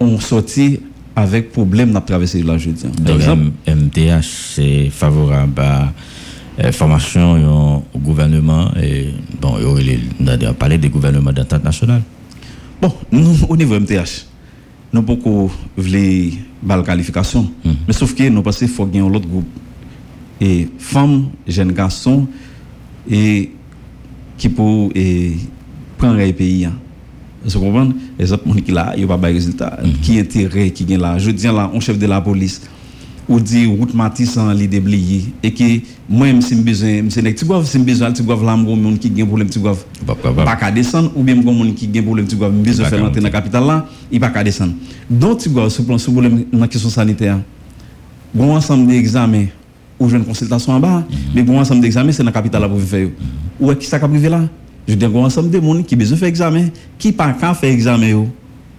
on 0.00 0.18
sortir 0.18 0.78
avec 1.14 1.52
problème 1.52 1.92
dans 1.92 2.00
traverser 2.00 2.42
la 2.42 2.56
jeudi. 2.58 2.84
Par 3.04 3.14
exemple, 3.16 3.50
MTH 3.66 4.22
c'est 4.54 4.90
favorable 4.90 5.60
à 5.60 5.92
la 6.58 6.72
formation 6.72 7.82
au 7.94 7.98
gouvernement 7.98 8.70
et 8.80 9.08
bon, 9.40 9.56
on 9.60 10.26
a 10.26 10.54
parlé 10.54 10.78
des 10.78 10.88
gouvernements 10.88 11.32
d'entente 11.32 11.64
nationale. 11.64 12.02
Bon, 12.82 12.92
nous 13.12 13.44
au 13.48 13.56
niveau 13.56 13.78
MTH, 13.78 14.26
nous 14.92 15.02
beaucoup 15.02 15.48
voulu 15.76 16.32
la 16.66 16.82
qualification, 16.82 17.48
mm-hmm. 17.64 17.74
mais 17.86 17.92
sauf 17.92 18.12
que 18.12 18.28
nous 18.28 18.42
pensons 18.42 18.58
qu'il 18.66 18.74
faut 18.74 18.84
gagner 18.86 19.08
l'autre 19.08 19.28
groupe 19.28 19.46
et 20.40 20.68
femmes, 20.80 21.28
jeunes 21.46 21.70
garçons 21.70 22.26
et 23.08 23.52
qui 24.36 24.48
pour 24.48 24.92
prendre 25.96 26.16
les 26.16 26.32
pays. 26.32 26.64
Hein. 26.64 26.72
Vous 27.44 27.60
comprenez? 27.60 27.94
Les 28.18 28.32
autres 28.32 28.52
qui 28.56 28.72
là, 28.72 28.94
il 28.96 29.06
n'y 29.06 29.12
a 29.12 29.16
pas 29.16 29.28
de 29.28 29.34
résultat. 29.34 29.78
Mm 29.80 29.86
-hmm. 29.86 30.00
Qui 30.00 30.18
intérêt 30.18 30.70
qui 30.70 30.82
est 30.92 30.98
là? 30.98 31.18
Je 31.18 31.30
dis 31.30 31.46
là, 31.46 31.70
on 31.72 31.78
chef 31.78 31.96
de 32.00 32.06
la 32.08 32.20
police, 32.20 32.62
ou 33.28 33.38
di 33.38 33.66
route 33.66 33.94
Matissan 33.94 34.50
li 34.58 34.66
debliye 34.68 35.30
e 35.42 35.50
ki 35.54 35.68
mwen 36.10 36.40
msi 36.40 36.56
mbezen 36.58 37.06
msi 37.06 37.22
nek 37.22 37.36
tigwav 37.38 37.64
si 37.66 37.78
mbezen 37.78 38.06
al 38.08 38.14
tigwav 38.18 38.42
la 38.42 38.56
mgon 38.56 38.80
moun 38.82 38.98
ki 38.98 39.12
gen 39.14 39.26
problem 39.26 39.48
tigwav 39.48 39.78
baka 40.36 40.70
desan 40.74 41.08
ou 41.14 41.22
bien 41.22 41.38
mgon 41.38 41.54
moun 41.54 41.74
ki 41.74 41.86
gen 41.92 42.04
problem 42.04 42.26
tigwav 42.26 42.52
mbezen 42.52 42.90
fè 42.90 42.98
lante 42.98 43.22
nan 43.22 43.32
kapital 43.32 43.66
la 43.66 43.78
i 44.10 44.18
baka 44.18 44.42
desan 44.44 44.74
don 45.08 45.36
tigwav 45.38 45.70
sou 45.70 45.86
plan 45.86 46.02
sou 46.02 46.12
problem 46.16 46.42
nan 46.50 46.68
kesyon 46.68 46.90
saniter 46.90 47.38
bon 48.34 48.56
ansam 48.56 48.86
de 48.88 48.98
examen 48.98 49.46
ou 50.00 50.10
jwen 50.10 50.26
konsiltasyon 50.26 50.80
an 50.80 50.82
ba 50.82 50.92
me 51.34 51.46
bon 51.46 51.62
ansam 51.62 51.80
de 51.80 51.86
examen 51.86 52.12
se 52.12 52.26
nan 52.26 52.34
kapital 52.34 52.66
la 52.66 52.68
pou 52.72 52.82
vi 52.82 52.90
fè 52.90 53.04
yo 53.06 53.12
ou 53.60 53.70
e 53.70 53.78
ki 53.78 53.86
sa 53.86 54.02
ka 54.02 54.10
prive 54.10 54.34
la 54.34 54.42
je 54.88 54.98
den 54.98 55.12
bon 55.12 55.30
ansam 55.30 55.46
de 55.50 55.62
moun 55.62 55.84
ki 55.86 55.96
bezen 55.96 56.18
fè 56.18 56.26
examen 56.26 56.72
ki 56.98 57.14
pa 57.14 57.30
ka 57.38 57.54
fè 57.54 57.70
examen 57.70 58.16
yo 58.16 58.26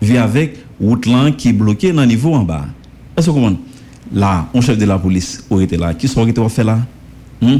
vi 0.03 0.19
avèk 0.19 0.59
route 0.81 1.07
lan 1.07 1.31
ki 1.31 1.53
bloke 1.55 1.95
nan 1.95 2.11
nivou 2.11 2.35
an 2.35 2.43
ba 2.43 2.65
e 3.15 3.23
so 3.23 3.31
komon 3.31 3.55
Là, 4.13 4.47
on 4.53 4.61
chef 4.61 4.77
de 4.77 4.85
la 4.85 4.99
police 4.99 5.43
aurait 5.49 5.63
été 5.63 5.75
là. 5.75 5.93
Qui 5.93 6.07
sont 6.07 6.25
été 6.27 6.41
fait 6.49 6.63
là? 6.63 6.79
Hmm? 7.41 7.57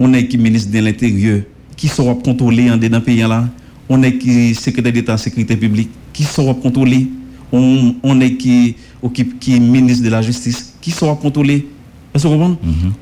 On 0.00 0.12
est 0.14 0.26
qui 0.26 0.38
ministre 0.38 0.72
de 0.72 0.78
l'Intérieur, 0.78 1.42
qui 1.76 1.86
sera 1.86 2.14
contrôlé 2.14 2.70
en 2.70 2.76
dedans 2.78 3.00
pays 3.00 3.20
là? 3.20 3.46
On 3.88 4.02
est 4.02 4.16
qui 4.16 4.54
secrétaire 4.54 4.92
d'État 4.92 5.18
sécurité 5.18 5.54
publique, 5.54 5.90
qui 6.12 6.24
sera 6.24 6.54
contrôlé? 6.54 7.08
On, 7.52 7.94
on 8.02 8.20
est 8.22 8.34
qui, 8.36 8.74
qui, 9.38 9.60
ministre 9.60 10.02
de 10.02 10.08
la 10.08 10.22
Justice, 10.22 10.72
qui 10.80 10.90
sera 10.90 11.14
contrôlé? 11.14 11.66
Est-ce 12.14 12.24
que 12.24 12.28
vous 12.28 12.38
comprenez? 12.38 12.56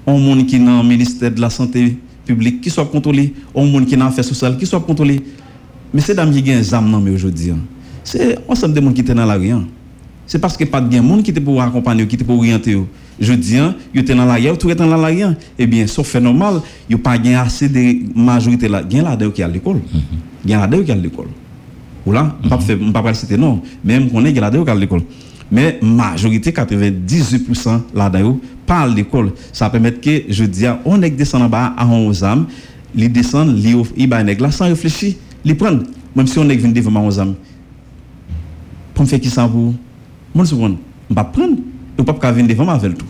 On 0.05 0.19
monde 0.19 0.47
qui 0.47 0.57
est 0.57 0.59
dans 0.59 0.83
le 0.83 0.89
ministère 0.89 1.31
de 1.31 1.41
la 1.41 1.51
Santé 1.51 1.97
publique, 2.27 2.61
qui 2.61 2.71
soit 2.71 2.87
contrôlé. 2.87 3.33
On 3.55 3.67
monde 3.67 3.87
qui 3.87 3.95
est 3.95 3.97
dans 3.97 4.07
l'affaires 4.07 4.25
sociales, 4.25 4.57
qui 4.59 4.67
soit 4.67 4.81
contrôlé. 4.81 5.21
Mais 5.95 6.01
c'est 6.01 6.15
dames 6.15 6.33
qui 6.33 6.41
ont 6.41 6.43
des 6.43 6.75
âmes 6.75 7.09
aujourd'hui. 7.15 7.51
Hein. 7.51 7.59
C'est 8.03 8.37
ensemble 8.49 8.75
de 8.75 8.81
monde 8.81 8.95
qui 8.95 9.07
sont 9.07 9.15
dans 9.15 9.27
la 9.27 9.37
rue. 9.37 9.53
Hein 10.31 10.35
c'est 10.35 10.39
parce 10.39 10.57
que 10.57 10.63
pas 10.65 10.81
de 10.81 11.01
monde 11.01 11.25
qui 11.25 11.33
était 11.33 11.41
pour 11.41 11.61
accompagner, 11.61 12.07
qui 12.07 12.15
était 12.15 12.25
pour 12.25 12.39
orienter. 12.39 12.81
Je 13.19 13.33
dis, 13.33 13.59
hein, 13.59 13.75
il 13.93 14.01
était 14.01 14.15
dans 14.15 14.25
la 14.25 14.41
guerre, 14.41 14.57
tout 14.57 14.71
était 14.71 14.87
dans 14.87 14.97
la 14.97 15.13
guerre. 15.13 15.35
Eh 15.59 15.67
bien, 15.67 15.89
sauf 15.89 16.07
fait 16.07 16.21
normal, 16.21 16.61
il 16.89 16.95
n'y 16.95 17.01
a 17.01 17.03
pas 17.03 17.19
assez 17.43 17.69
de 17.69 18.17
majorité 18.17 18.69
là. 18.69 18.83
Il 18.89 18.97
y 18.97 19.01
a 19.01 19.17
qui 19.35 19.43
à 19.43 19.49
l'école. 19.49 19.81
Il 20.45 20.51
y 20.53 20.55
a 20.55 20.69
qui 20.69 20.93
à 20.93 20.95
l'école. 20.95 21.27
Ou 22.07 22.13
là, 22.13 22.37
je 22.45 22.73
ne 22.75 22.93
pas 22.93 23.13
citer 23.13 23.37
non, 23.37 23.61
même 23.85 24.09
qu'on 24.09 24.25
est 24.25 24.33
là 24.33 24.51
qui 24.51 24.57
est 24.57 24.69
à 24.69 24.75
l'école. 24.75 25.03
Mais 25.51 25.81
majorité, 25.83 26.53
98% 26.53 27.81
là-dedans, 27.93 28.39
pas 28.65 28.83
à 28.83 28.87
l'école. 28.87 29.33
Ça 29.53 29.69
permet 29.69 29.95
que, 29.95 30.23
je 30.29 30.45
dis, 30.45 30.65
on 30.85 31.03
est 31.03 31.11
descend 31.11 31.43
en 31.43 31.49
bas 31.49 31.75
à 31.77 31.85
11 31.85 32.23
âmes, 32.23 32.47
ils 32.95 33.11
descendent, 33.11 33.59
ils 33.97 34.09
va 34.09 34.23
là 34.23 34.51
sans 34.53 34.67
réfléchir, 34.67 35.15
ils 35.45 35.57
prennent. 35.57 35.83
Même 36.15 36.29
si 36.29 36.39
on 36.39 36.49
est 36.49 36.57
venu 36.57 36.73
devant 36.73 37.01
11 37.01 37.19
âmes. 37.19 37.35
Pour 38.95 39.09
faire 39.09 39.21
qui 39.21 39.29
ça 39.29 39.49
pour? 39.49 39.75
Moun 40.35 40.47
se 40.49 40.59
bon, 40.59 40.77
mpa 41.11 41.25
pren, 41.35 41.57
yo 41.99 42.07
pap 42.07 42.21
ka 42.23 42.33
ven 42.35 42.49
devan 42.49 42.69
ma 42.69 42.79
vel 42.81 42.95
tou. 42.99 43.09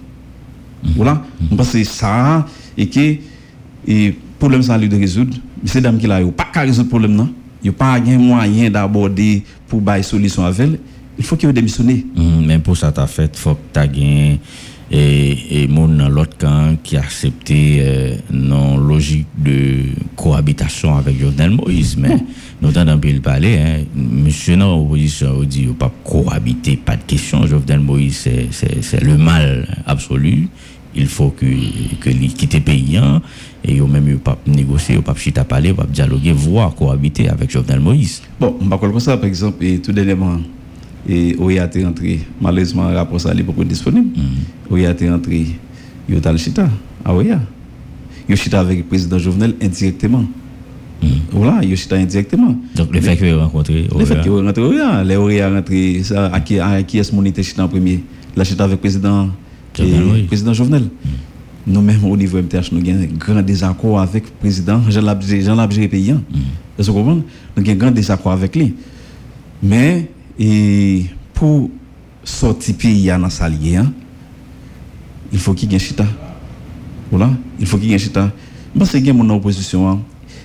Wala, 0.96 1.18
mpa 1.50 1.66
se 1.68 1.82
sa, 1.88 2.46
e 2.76 2.86
ke, 2.88 3.06
e 3.84 3.98
problem 4.40 4.64
san 4.64 4.80
li 4.80 4.88
de 4.90 5.00
rezoud, 5.00 5.36
mse 5.60 5.82
dam 5.84 5.98
ki 6.00 6.08
la 6.10 6.22
yo 6.24 6.32
pa 6.36 6.48
ka 6.52 6.64
rezoud 6.68 6.88
problem 6.92 7.18
nan, 7.18 7.30
yo 7.64 7.74
pa 7.76 7.92
gen 8.00 8.22
mwayen 8.22 8.72
d'aborde 8.72 9.42
pou 9.68 9.84
bay 9.84 10.04
solisyon 10.06 10.48
avel, 10.48 10.78
il 11.20 11.26
fò 11.28 11.36
ki 11.36 11.48
yo 11.48 11.52
demisyone. 11.52 11.98
Mm, 12.16 12.44
men 12.48 12.64
pou 12.64 12.78
sa 12.78 12.92
ta 12.96 13.04
fèt, 13.10 13.36
fò 13.40 13.56
ki 13.58 13.72
ta 13.76 13.84
gen... 13.90 14.40
et, 14.90 15.62
et 15.62 15.68
mon 15.68 15.86
l'autre 16.08 16.36
camp 16.36 16.76
qui 16.82 16.96
a 16.96 17.00
accepté 17.00 17.78
euh, 17.80 18.16
non 18.30 18.76
logique 18.76 19.28
de 19.38 19.82
cohabitation 20.16 20.96
avec 20.96 21.18
Jovenel 21.20 21.50
Moïse. 21.50 21.96
Mais 21.96 22.16
nous 22.62 22.76
avons 22.76 23.00
le 23.02 23.20
parler 23.20 23.58
hein, 23.58 23.84
monsieur 23.94 24.56
non 24.56 24.82
opposition 24.82 25.44
dit 25.44 25.68
pas 25.78 25.92
cohabiter 26.04 26.76
pas 26.76 26.96
de 26.96 27.02
question. 27.02 27.46
Jovenel 27.46 27.80
Moïse 27.80 28.28
c'est 28.50 29.02
le 29.02 29.16
mal 29.16 29.82
absolu. 29.86 30.48
Il 30.96 31.06
faut 31.06 31.30
que 31.30 31.46
que 32.00 32.10
quitte 32.10 32.54
le 32.54 32.60
pays 32.60 32.96
hein, 32.96 33.22
et 33.62 33.76
il 33.76 33.82
même 33.84 34.18
pas 34.18 34.36
négocier 34.44 35.00
pas 35.00 35.14
chita 35.14 35.44
parler 35.44 35.72
pas 35.72 35.86
dialoguer 35.86 36.32
voire 36.32 36.74
cohabiter 36.74 37.28
avec 37.28 37.50
Jovenel 37.50 37.78
Moïse. 37.78 38.22
Bon 38.40 38.56
on 38.60 38.66
va 38.66 38.76
comme 38.76 38.98
ça 38.98 39.16
par 39.16 39.26
exemple 39.26 39.64
et 39.64 39.80
tout 39.80 39.92
dernièrement 39.92 40.38
et 41.08 41.34
OIA 41.38 41.68
est 41.72 41.84
rentré, 41.84 42.20
malheureusement, 42.40 42.88
le 42.90 42.96
rapport 42.96 43.18
n'est 43.34 43.42
pas 43.42 43.64
disponible. 43.64 44.08
OIA 44.70 44.90
est 44.90 45.10
rentré, 45.10 45.46
il 46.08 46.14
le 46.14 46.36
chita 46.36 46.68
à 47.04 47.14
OIA. 47.14 47.40
Il 48.28 48.36
chita 48.36 48.60
avec 48.60 48.78
le 48.78 48.84
président 48.84 49.18
Jovenel 49.18 49.54
indirectement. 49.62 50.24
Voilà, 51.32 51.60
il 51.62 51.76
chita 51.76 51.96
indirectement. 51.96 52.56
Donc, 52.74 52.92
le 52.92 53.00
fait 53.00 53.16
qu'il 53.16 53.26
ait 53.26 53.34
rencontré 53.34 53.88
Le 53.96 54.04
fait 54.04 54.20
qu'il 54.20 54.30
ait 54.30 54.34
rencontré 54.34 54.62
OIA, 54.62 55.04
les 55.04 55.16
OIA 55.16 55.50
rentré, 55.50 56.02
ça, 56.02 56.26
à 56.26 56.40
qui, 56.40 56.58
à 56.58 56.82
qui 56.82 56.98
est-ce 56.98 57.14
mon 57.14 57.24
chita 57.24 57.64
en 57.64 57.68
premier 57.68 58.00
La 58.36 58.44
chita 58.44 58.64
avec 58.64 58.76
le 58.76 58.80
président, 58.80 59.30
Jovenel. 59.74 60.26
président 60.26 60.52
Jovenel. 60.52 60.82
Mm. 60.82 61.08
Nous-mêmes, 61.66 62.04
au 62.04 62.16
niveau 62.16 62.38
MTH, 62.38 62.72
nous 62.72 62.80
avons 62.80 63.02
un 63.02 63.06
grand 63.18 63.42
désaccord 63.42 64.00
avec 64.00 64.24
le 64.24 64.30
président 64.40 64.80
Jean-Labgé 64.88 65.88
Paysan. 65.88 66.16
Mm. 66.16 66.38
Vous 66.78 66.92
comprenez? 66.92 67.22
Nous 67.56 67.62
avons 67.62 67.72
un 67.72 67.74
grand 67.76 67.90
désaccord 67.90 68.32
avec 68.32 68.56
lui. 68.56 68.74
Mais, 69.62 70.10
et 70.42 71.04
pour 71.34 71.70
sortir 72.24 72.74
pays 72.74 73.08
dans 73.08 73.28
salier, 73.28 73.76
hein, 73.76 73.92
il 75.30 75.38
faut 75.38 75.52
qu'il 75.52 75.70
y 75.70 75.74
ait 75.74 75.76
un 75.76 75.78
chita. 75.78 76.06
Voilà, 77.10 77.30
il 77.58 77.66
faut 77.66 77.76
qu'il 77.76 77.90
y 77.90 77.92
ait 77.92 77.96
un 77.96 77.98
chita. 77.98 78.32
Parce 78.76 78.90
qu'il 78.92 79.06
y 79.06 79.10
a 79.10 79.12
mon 79.12 79.28
opposition, 79.28 79.88
hein. 79.88 80.00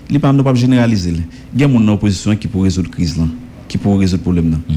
il 0.10 0.16
ne 0.16 0.20
pas 0.20 0.34
pas 0.34 0.54
généraliser. 0.54 1.14
Il 1.54 1.62
y 1.62 1.64
a 1.64 1.68
mon 1.70 1.88
opposition 1.88 2.36
qui 2.36 2.50
peut 2.50 2.60
résoudre 2.60 2.90
la 2.90 2.94
crise, 2.96 3.18
là, 3.18 3.24
qui 3.70 3.78
peut 3.78 3.90
résoudre 3.90 4.20
le 4.20 4.24
problème. 4.24 4.52
Là. 4.52 4.58
Mm-hmm. 4.58 4.76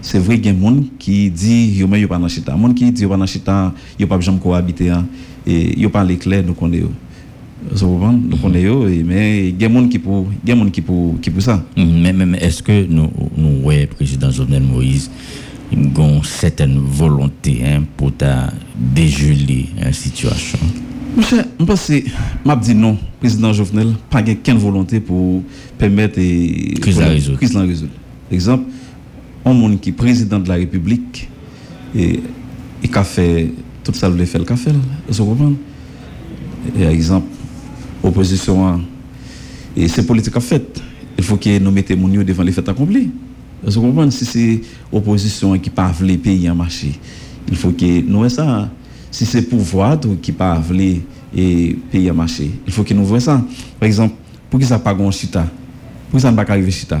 C'est 0.00 0.20
vrai 0.20 0.36
qu'il 0.36 0.46
y 0.46 0.48
a 0.48 0.52
des 0.52 0.60
gens 0.62 0.84
qui 0.98 1.30
disent 1.30 1.76
qu'il 1.76 1.86
n'y 1.86 2.04
a 2.04 2.08
pas 2.08 2.18
de 2.18 2.28
chita. 2.28 2.54
Les 2.54 2.62
gens 2.62 2.72
qui 2.72 2.84
disent 2.92 2.94
qu'il 2.94 3.08
n'y 3.08 3.12
a 3.12 3.16
pas 3.16 3.22
de 3.22 3.28
chita, 3.28 3.74
il 3.98 4.06
n'y 4.06 4.10
a 4.10 4.16
pas 4.16 4.24
de 4.24 4.38
cohabiter. 4.38 4.88
Hein, 4.88 5.06
et 5.46 5.72
il 5.74 5.78
n'y 5.80 5.84
a 5.84 5.90
pas 5.90 6.02
l'éclair, 6.02 6.42
nous 6.46 6.54
connaissons. 6.54 6.92
Vous 7.72 7.98
nous 7.98 8.36
connaissons, 8.36 8.86
mais 9.04 9.48
il 9.48 9.60
y 9.60 9.64
a 9.64 9.68
des 9.68 9.74
gens 9.74 9.88
qui 9.88 9.98
pour, 9.98 10.28
qui 10.72 10.82
pour, 10.82 11.20
qui 11.20 11.30
pour 11.30 11.42
ça. 11.42 11.64
Mais, 11.76 12.12
mais, 12.12 12.38
est-ce 12.38 12.62
que 12.62 12.86
nous, 12.86 13.10
nous, 13.36 13.62
ouais, 13.64 13.86
président 13.86 14.30
Jovenel 14.30 14.62
Moïse, 14.62 15.10
une 15.72 15.90
certaine 16.22 16.78
volonté 16.78 17.62
hein, 17.64 17.82
pour 17.96 18.12
dégeler 18.94 19.66
la 19.80 19.92
situation? 19.92 20.58
Monsieur, 21.16 21.44
je 21.58 21.64
pense 21.64 21.86
que 21.86 21.94
je 21.94 22.54
dis 22.60 22.74
non, 22.74 22.98
président 23.18 23.52
Jovenel, 23.52 23.94
pas 24.10 24.20
aucune 24.20 24.58
volonté 24.58 25.00
pour 25.00 25.42
permettre 25.78 26.20
la 26.20 26.78
crise 26.78 26.98
résoudre. 26.98 27.38
Crise 27.38 27.56
à 27.56 27.62
résoudre. 27.62 27.92
Exemple, 28.30 28.64
un 29.44 29.54
monde 29.54 29.80
qui 29.80 29.88
est 29.88 29.92
président 29.92 30.38
de 30.38 30.48
la 30.48 30.56
République 30.56 31.28
et 31.94 32.20
qui 32.82 32.98
a 32.98 33.02
fait 33.02 33.50
tout 33.82 33.94
ça, 33.94 34.10
il 34.14 34.26
fait 34.26 34.38
le 34.38 34.44
café, 34.44 34.70
vous 35.08 35.24
comprenez? 35.24 35.56
Par 36.78 36.90
exemple, 36.90 37.28
opposition 38.06 38.80
et 39.76 39.88
c'est 39.88 40.06
politique 40.06 40.36
en 40.36 40.40
fait. 40.40 40.80
Il 41.18 41.24
faut 41.24 41.36
que 41.36 41.58
nous 41.58 41.70
mettions 41.70 41.96
mon 41.96 42.08
devant 42.08 42.42
les 42.42 42.52
faits 42.52 42.68
accomplis. 42.68 43.10
Vous 43.64 43.80
comprenez? 43.80 44.10
Si 44.10 44.24
c'est 44.24 44.60
opposition 44.92 45.58
qui 45.58 45.70
pas 45.70 45.92
les 46.02 46.18
pays 46.18 46.48
en 46.50 46.54
marché, 46.54 46.92
il 47.48 47.56
faut 47.56 47.70
que 47.70 48.00
nous 48.02 48.28
ça. 48.28 48.70
Si 49.10 49.24
c'est 49.24 49.42
pouvoir 49.42 49.98
qui 50.20 50.32
pas 50.32 50.62
les 50.70 51.02
pays 51.90 52.10
en 52.10 52.14
marché, 52.14 52.50
il 52.66 52.72
faut 52.72 52.84
que 52.84 52.92
nous 52.92 53.04
voyons 53.04 53.20
ça. 53.20 53.42
Par 53.80 53.86
exemple, 53.86 54.14
pour 54.50 54.60
que 54.60 54.66
ça 54.66 54.78
pas 54.78 54.92
gon 54.92 55.10
chita, 55.10 55.46
pour 56.10 56.18
que 56.18 56.22
ça 56.22 56.30
ne 56.30 56.36
pas 56.36 56.44
arriver 56.48 56.70
chita? 56.70 57.00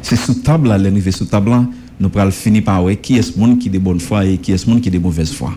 C'est 0.00 0.16
sous 0.16 0.34
table 0.34 0.68
là, 0.68 0.78
l'arrivée 0.78 1.10
sous 1.10 1.24
table 1.24 1.50
nous 1.98 2.08
pourrons 2.08 2.30
finir 2.30 2.64
par 2.64 2.82
qui 3.02 3.16
est 3.16 3.22
ce 3.22 3.38
monde 3.38 3.58
qui 3.58 3.68
est 3.68 3.72
de 3.72 3.78
bonne 3.78 4.00
foi 4.00 4.24
et 4.24 4.38
qui 4.38 4.52
est 4.52 4.56
ce 4.58 4.70
monde 4.70 4.80
qui 4.80 4.88
est 4.88 4.92
de 4.92 4.98
mauvaise 4.98 5.32
foi? 5.32 5.52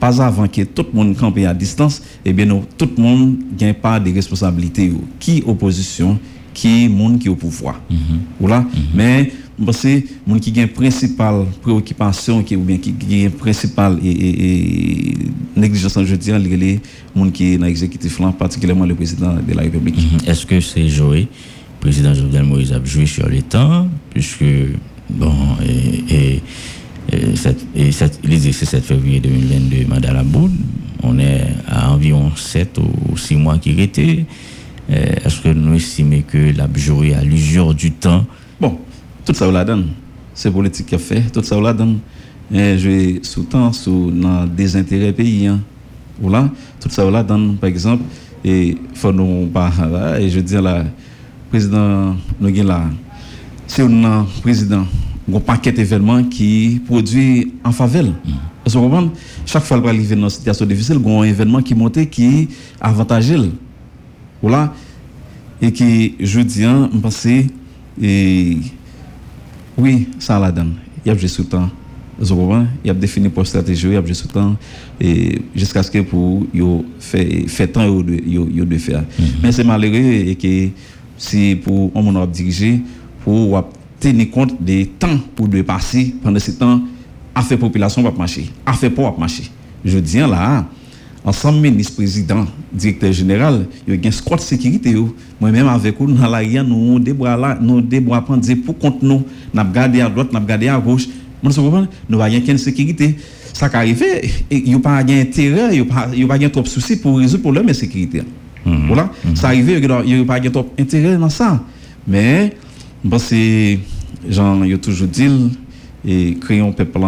Pas 0.00 0.20
avant 0.22 0.48
que 0.48 0.62
tout 0.62 0.86
le 0.92 0.96
monde 0.96 1.16
campe 1.16 1.38
à 1.38 1.54
distance, 1.54 2.02
eh 2.24 2.32
bien, 2.32 2.46
tout 2.76 2.90
le 2.96 3.02
monde 3.02 3.36
n'a 3.60 3.74
pas 3.74 4.00
de 4.00 4.12
responsabilité. 4.12 4.90
Qui 5.18 5.42
opposition, 5.46 6.18
qui 6.52 6.88
monde 6.88 7.18
qui 7.18 7.28
est 7.28 7.30
au 7.30 7.36
pouvoir. 7.36 7.80
Mm-hmm. 7.90 7.96
Voilà. 8.40 8.60
Mm-hmm. 8.60 8.94
Mais 8.94 9.32
c'est 9.72 10.04
mon 10.26 10.38
qui 10.38 10.50
gagne 10.52 10.68
principale 10.68 11.44
préoccupation 11.60 12.42
qui 12.42 12.56
ou 12.56 12.60
bien 12.60 12.78
qui 12.78 12.92
gagne 12.92 13.30
principale 13.30 13.98
et, 14.02 14.10
et, 14.10 15.10
et 15.10 15.14
négligence 15.54 15.98
je 16.02 16.14
dire 16.14 16.38
les 16.38 16.80
monde 17.14 17.32
qui 17.32 17.52
est 17.52 17.58
dans 17.58 17.66
l'exécutif 17.66 18.18
particulièrement 18.38 18.86
le 18.86 18.94
président 18.94 19.34
de 19.34 19.54
la 19.54 19.62
République. 19.62 19.96
Mhm. 19.96 20.28
Est-ce 20.28 20.46
que 20.46 20.60
c'est 20.60 20.88
joué 20.88 21.28
président 21.78 22.14
Jovenel 22.14 22.44
Moïse 22.44 22.72
a 22.72 22.84
joué 22.84 23.06
sur 23.06 23.28
les 23.28 23.42
temps 23.42 23.88
puisque 24.10 24.44
bon 25.08 25.32
et, 25.66 26.14
et, 26.14 26.42
et 27.12 27.36
cette, 27.36 28.18
c'est 28.24 28.52
7 28.52 28.84
février 28.84 29.20
2022 29.20 29.86
mandat 29.86 30.12
la 30.12 30.22
boule 30.22 30.50
on 31.02 31.18
est 31.18 31.46
à 31.66 31.90
environ 31.92 32.30
7 32.36 32.78
ou 32.78 33.16
6 33.16 33.36
mois 33.36 33.58
qui 33.58 33.80
étaient 33.80 34.26
euh, 34.90 35.14
est-ce 35.24 35.40
que 35.40 35.48
nous 35.50 35.74
estimons 35.74 36.22
que 36.26 36.56
la 36.56 36.68
joué 36.74 37.14
à 37.14 37.22
l'usure 37.22 37.74
du 37.74 37.92
temps? 37.92 38.24
Bon, 38.60 38.78
tout 39.24 39.32
ça, 39.34 39.46
on 39.48 39.52
la 39.52 39.64
donne. 39.64 39.88
C'est 40.34 40.50
politique 40.50 40.86
qui 40.86 40.94
a 40.96 40.98
fait. 40.98 41.22
Tout 41.32 41.44
ça, 41.44 41.56
on 41.56 41.60
la 41.60 41.72
donne. 41.72 42.00
Et 42.52 42.76
je 42.76 43.18
sous 43.22 43.44
temps, 43.44 43.72
sous 43.72 44.10
dans 44.10 44.46
des 44.46 44.74
intérêts 44.74 45.12
pays. 45.12 45.46
Hein. 45.46 45.60
Tout 46.80 46.90
ça, 46.90 47.06
on 47.06 47.10
la 47.10 47.22
donne. 47.22 47.56
Par 47.56 47.70
exemple, 47.70 48.02
et 48.44 48.76
faut 48.94 49.12
nous 49.12 49.46
pas, 49.46 49.70
et 50.18 50.28
je 50.28 50.40
dis 50.40 50.54
là, 50.54 50.84
président, 51.50 52.16
nous 52.40 52.64
là, 52.64 52.84
c'est 53.66 53.82
un 53.82 54.26
président, 54.42 54.86
un 55.34 55.40
paquet 55.40 55.72
d'événements 55.72 56.22
qui 56.24 56.80
produit 56.86 57.54
en 57.64 57.72
faveur. 57.72 58.06
Que 58.64 58.70
vous 58.78 59.10
chaque 59.46 59.64
fois 59.64 59.78
qu'il 59.78 59.88
arrive 59.88 60.14
dans 60.16 60.22
une 60.24 60.30
situation 60.30 60.66
difficile, 60.66 60.98
il 61.04 61.10
y 61.10 61.14
a 61.14 61.18
un 61.18 61.24
événement 61.24 61.62
qui 61.62 61.74
monte 61.74 62.08
qui 62.10 62.24
est 62.24 62.48
avantageux. 62.80 63.52
Voilà. 64.42 64.72
Et 65.60 65.72
qui, 65.72 66.14
je 66.20 66.40
dis, 66.40 66.62
je 66.62 66.98
pense, 66.98 67.26
et 68.00 68.56
oui, 69.76 70.08
ça 70.18 70.38
la 70.38 70.50
donne. 70.52 70.74
Il 71.04 71.08
y 71.08 71.12
a 71.12 71.16
juste 71.16 71.48
temps. 71.48 71.68
Il 72.22 72.66
y 72.84 72.90
a 72.90 72.94
défini 72.94 73.30
pour 73.30 73.46
stratégie, 73.46 73.86
il 73.86 73.92
y 73.94 73.96
a 73.96 74.04
juste 74.04 74.30
temps 74.30 74.54
et 75.00 75.40
jusqu'à 75.56 75.82
ce 75.82 75.90
que 75.90 76.00
pour 76.00 76.46
fait 76.98 77.66
temps 77.68 77.86
yo 77.86 78.02
de 78.02 78.64
de 78.64 78.78
faire. 78.78 79.00
Mm-hmm. 79.00 79.24
Mais 79.42 79.52
c'est 79.52 79.64
malheureux 79.64 80.28
et 80.28 80.36
que 80.36 80.68
si 81.16 81.56
pour 81.56 81.90
on 81.94 82.14
a 82.16 82.26
dirigé 82.26 82.82
pour 83.24 83.64
tenir 84.00 84.30
compte 84.30 84.60
des 84.60 84.86
temps 84.86 85.18
pour 85.36 85.46
de 85.48 85.62
passer 85.62 86.14
pendant 86.22 86.40
ce 86.40 86.50
temps 86.52 86.80
a 87.34 87.42
fait 87.42 87.56
population 87.56 88.02
va 88.02 88.10
marcher, 88.10 88.50
a 88.66 88.72
fait 88.72 88.90
pas 88.90 89.14
marcher. 89.16 89.44
Je 89.84 89.98
dis 89.98 90.18
là 90.18 90.66
ensemble 91.24 91.60
ministre 91.60 91.94
président 91.96 92.46
directeur 92.72 93.12
général 93.12 93.66
il 93.86 93.94
y 93.94 94.06
a 94.06 94.08
un 94.08 94.10
squad 94.10 94.40
sécurité 94.40 94.94
moi 95.38 95.50
même 95.50 95.68
avec 95.68 96.00
nous 96.00 96.12
dans 96.14 96.28
la 96.28 96.62
nous 96.62 96.98
débois 96.98 97.36
là 97.36 97.58
nous 97.60 97.80
débois 97.80 98.22
prendre 98.22 98.54
pour 98.64 98.78
compte 98.78 99.02
nous. 99.02 99.22
N'a 99.52 99.64
garder 99.64 100.00
à 100.00 100.08
droite 100.08 100.32
n'a 100.32 100.40
garder 100.40 100.68
à 100.68 100.78
gauche. 100.78 101.06
Nous 101.42 101.52
comprendre 101.52 101.88
nous 102.08 102.18
va 102.18 102.24
rien 102.24 102.56
sécurité. 102.56 103.16
Ça 103.52 103.68
qui 103.68 103.76
arrive 103.76 104.04
il 104.50 104.68
y 104.70 104.74
a 104.74 104.78
pas 104.78 104.98
intérêt 104.98 105.74
il 105.74 105.78
y 105.78 105.80
a 105.80 106.26
pas 106.26 106.38
pas 106.38 106.48
trop 106.48 106.64
souci 106.64 106.96
pour 106.96 107.18
résoudre 107.18 107.42
problème 107.42 107.66
de 107.66 107.72
sécurité. 107.74 108.22
Mhm. 108.64 108.86
voilà. 108.86 109.10
Mhm. 109.24 109.36
ça 109.36 109.48
arrive 109.48 109.70
il 109.70 110.10
y 110.10 110.20
a 110.20 110.24
pas 110.24 110.40
trop 110.40 110.70
intérêt 110.78 111.16
dans 111.16 111.28
ça. 111.30 111.62
Mais 112.06 112.54
bon 113.04 113.18
c'est 113.18 113.78
genre 114.28 114.64
il 114.64 114.70
y 114.70 114.74
a 114.74 114.78
toujours 114.78 115.08
dit 115.08 115.28
et 116.06 116.36
un 116.50 116.72
peuple 116.72 117.00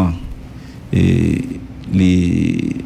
et 0.92 1.38
les 1.92 2.76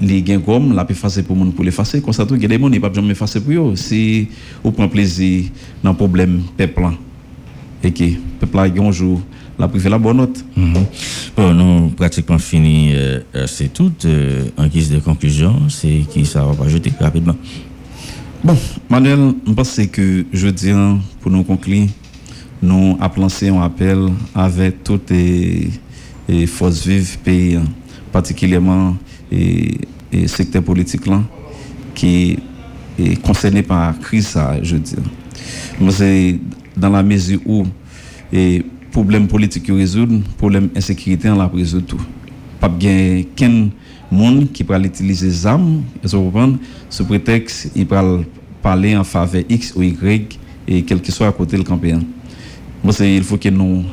les 0.00 0.22
gains 0.22 0.40
comme 0.40 0.74
la 0.74 0.84
peut 0.84 0.94
faire 0.94 1.24
pour 1.24 1.36
monde 1.36 1.54
pour 1.54 1.64
l'effacer 1.64 2.00
comme 2.00 2.12
ça 2.12 2.26
tout 2.26 2.34
il 2.34 2.42
y 2.42 2.44
a 2.44 2.48
des 2.48 2.58
gens 2.58 2.70
qui 2.70 2.80
pas 2.80 2.92
jamais 2.92 3.12
effacer 3.12 3.40
pour 3.40 3.52
eux. 3.52 3.76
Si 3.76 4.28
on 4.62 4.70
prend 4.70 4.88
plaisir 4.88 5.44
dans 5.82 5.90
le 5.90 5.96
problème 5.96 6.42
peuple 6.56 6.82
et 7.82 7.92
que 7.92 8.04
peuple 8.40 8.58
a 8.58 8.82
un 8.82 8.92
jour 8.92 9.20
la 9.58 9.68
privé 9.68 9.88
la 9.88 9.98
bonne 9.98 10.18
note. 10.18 10.44
Mm 10.56 10.74
bon 11.36 11.52
nous 11.54 11.88
pratiquement 11.90 12.38
fini 12.38 12.92
euh, 12.94 13.20
euh, 13.34 13.46
c'est 13.46 13.72
tout 13.72 13.92
euh, 14.04 14.44
en 14.56 14.66
guise 14.66 14.90
de 14.90 14.98
conclusion 14.98 15.68
c'est 15.68 16.04
qui 16.10 16.24
ça 16.24 16.44
va 16.44 16.54
pas 16.54 16.68
jeter 16.68 16.92
rapidement. 16.98 17.36
Bon 18.44 18.56
Manuel 18.88 19.34
je 19.46 19.52
pense 19.52 19.80
que 19.92 20.24
je 20.32 20.48
dis 20.48 20.72
pour 21.20 21.30
nous 21.30 21.42
conclure 21.42 21.86
nous 22.62 22.96
avons 23.00 23.22
lancé 23.22 23.48
un 23.48 23.60
appel 23.62 23.98
avec 24.34 24.82
toutes 24.82 25.10
les, 25.10 25.70
les 26.28 26.46
forces 26.46 26.86
vives 26.86 27.18
pays 27.18 27.58
particulièrement 28.12 28.96
et, 29.30 29.78
secteur 30.26 30.62
politique 30.62 31.06
là 31.06 31.22
qui 31.94 32.38
est 32.98 33.20
concerné 33.22 33.62
par 33.62 33.88
la 33.88 33.92
crise, 33.92 34.38
je 34.62 34.76
c'est 35.90 36.38
dans 36.76 36.90
la 36.90 37.02
mesure 37.02 37.40
où 37.44 37.64
les 38.32 38.64
problèmes 38.90 39.26
politiques 39.28 39.68
résoudent, 39.68 40.22
problème 40.38 40.70
insécurité, 40.74 41.28
on 41.28 41.36
la 41.36 41.46
résout 41.46 41.82
tout. 41.82 42.00
Pas 42.60 42.68
bien 42.68 43.22
qu'un 43.34 43.68
monde 44.10 44.50
qui 44.52 44.64
peut 44.64 44.78
utiliser 44.82 45.26
des 45.28 45.46
armes, 45.46 45.82
sous 46.88 47.04
prétexte, 47.04 47.70
il 47.74 47.86
peut 47.86 48.24
parler 48.62 48.96
en 48.96 49.04
faveur 49.04 49.42
X 49.48 49.74
ou 49.76 49.82
Y, 49.82 50.38
et 50.66 50.82
quel 50.82 51.00
que 51.00 51.12
soit 51.12 51.28
à 51.28 51.32
côté 51.32 51.56
le 51.56 51.62
campéen. 51.62 52.00
Il 53.00 53.22
faut 53.22 53.36
que 53.36 53.48
nous 53.48 53.84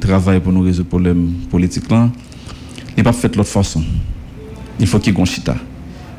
travaillions 0.00 0.40
pour 0.40 0.52
nous 0.52 0.62
résoudre 0.62 0.84
le 0.84 0.88
problème 0.88 1.32
politique 1.50 1.90
là. 1.90 2.10
Et 2.96 3.02
pas 3.02 3.12
fait 3.12 3.28
de 3.28 3.36
l'autre 3.36 3.50
façon 3.50 3.82
il 4.78 4.86
faut 4.86 4.98
qu'il 4.98 5.14
y 5.14 5.16
ait 5.16 5.20
un 5.20 5.24
chita. 5.24 5.56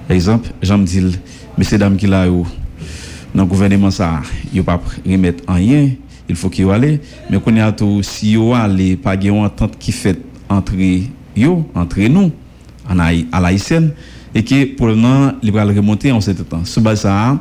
Par 0.07 0.15
exemple, 0.15 0.49
j'aime 0.61 0.83
dire, 0.83 1.11
messieurs, 1.57 1.77
dames 1.77 1.97
qui 1.97 2.07
là, 2.07 2.25
dans 2.27 3.43
le 3.43 3.45
gouvernement, 3.45 3.91
ça, 3.91 4.21
il 4.51 4.57
ne 4.57 4.63
pas 4.63 4.81
remettre 5.05 5.43
rien, 5.47 5.89
il 6.27 6.35
faut 6.35 6.49
qu'il 6.49 6.65
y 6.65 6.69
ait 6.69 7.01
mais 7.29 7.39
qu'on 7.39 7.55
a 7.57 7.71
tout, 7.71 8.01
si 8.03 8.33
il 8.33 8.81
y 8.81 8.95
pas 8.97 9.15
entente 9.31 9.77
qui 9.77 9.91
fait 9.91 10.19
entre 10.49 10.73
yo, 11.35 11.69
entre 11.75 12.01
nous, 12.07 12.31
à 12.87 13.39
l'haïtienne, 13.39 13.91
et 14.33 14.43
que 14.43 14.75
pour 14.75 14.87
le 14.87 14.95
moment, 14.95 15.31
il 15.41 15.51
va 15.51 15.63
remonter 15.63 16.11
en 16.11 16.21
ce 16.21 16.31
temps. 16.31 16.65
Sous 16.65 16.83
ça, 16.95 17.37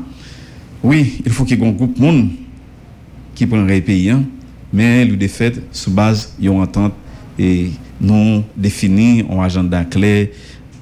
oui, 0.83 1.21
il 1.25 1.33
faut 1.33 1.45
qu'il 1.45 1.59
y 1.59 1.63
ait 1.63 1.69
un 1.69 1.73
groupe 1.73 1.99
monde 1.99 2.29
qui 3.35 3.47
prendrait 3.47 3.77
le 3.77 3.83
pays, 3.83 4.11
hein, 4.11 4.23
mais 4.73 5.05
le 5.05 5.17
défait, 5.17 5.53
sous 5.73 5.91
base, 5.91 6.35
une 6.41 6.61
entente 6.61 6.95
et 7.39 7.71
nous 8.01 8.43
définir 8.57 9.31
un 9.31 9.43
agenda 9.43 9.85
clair 9.85 10.29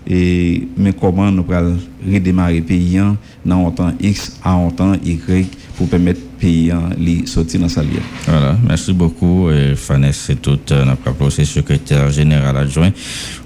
et 0.08 0.68
mais 0.76 0.92
comment 0.92 1.30
nous 1.30 1.44
allons 1.52 1.78
redémarrer 2.06 2.60
pays 2.60 3.00
dans 3.44 3.66
un 3.66 3.70
temps 3.70 3.92
X 4.00 4.38
à 4.42 4.52
un 4.52 4.70
temps 4.70 4.94
Y 5.04 5.46
pour 5.76 5.88
permettre 5.88 6.20
au 6.36 6.40
pays 6.40 6.72
de 6.98 7.26
sortir 7.26 7.60
dans 7.60 7.68
sa. 7.68 7.82
Voilà, 8.26 8.56
merci 8.66 8.92
beaucoup. 8.92 9.48
Fanès, 9.76 10.16
c'est 10.16 10.40
tout. 10.40 10.58
Euh, 10.70 10.84
notre 10.84 11.30
secrétaire 11.44 12.10
général 12.10 12.56
adjoint 12.56 12.90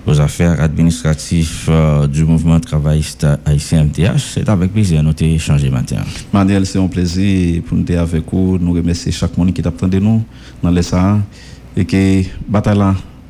aux 0.07 0.21
affaires 0.21 0.61
administratives 0.61 1.67
euh, 1.69 2.07
du 2.07 2.25
mouvement 2.25 2.59
travailliste 2.61 3.27
haïtien 3.45 3.85
MTH. 3.85 4.19
C'est 4.35 4.49
avec 4.49 4.73
plaisir 4.73 5.03
nous 5.03 5.13
échanger 5.21 5.71
matin. 5.71 5.97
Manuel, 6.33 6.67
c'est 6.67 6.79
un 6.79 6.87
plaisir 6.89 7.63
pour 7.63 7.77
nous 7.77 7.85
être 7.89 7.99
avec 7.99 8.25
vous. 8.33 8.59
Nous 8.59 8.73
remercions 8.73 9.13
chaque 9.13 9.37
monde 9.37 9.53
qui 9.53 9.63
t'attend 9.63 9.89
de 9.89 9.99
nous 9.99 10.23
dans 10.63 10.71
les 10.71 10.83
Sahara 10.83 11.19
et 11.77 11.85
que 11.85 12.23
bataille 12.49 12.81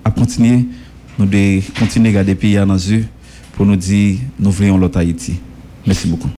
a 0.05 0.11
continué. 0.11 0.65
Nous 1.19 1.27
devons 1.27 1.63
continuer 1.79 2.11
à 2.11 2.13
garder 2.13 2.35
pays 2.35 2.55
dans 2.55 2.73
les 2.75 2.93
yeux 2.93 3.05
pour 3.53 3.67
nous 3.67 3.77
dire 3.77 4.19
nous 4.39 4.51
voulons 4.51 4.79
l'autre 4.79 4.99
Haïti. 4.99 5.35
Merci 5.87 6.09
beaucoup. 6.09 6.29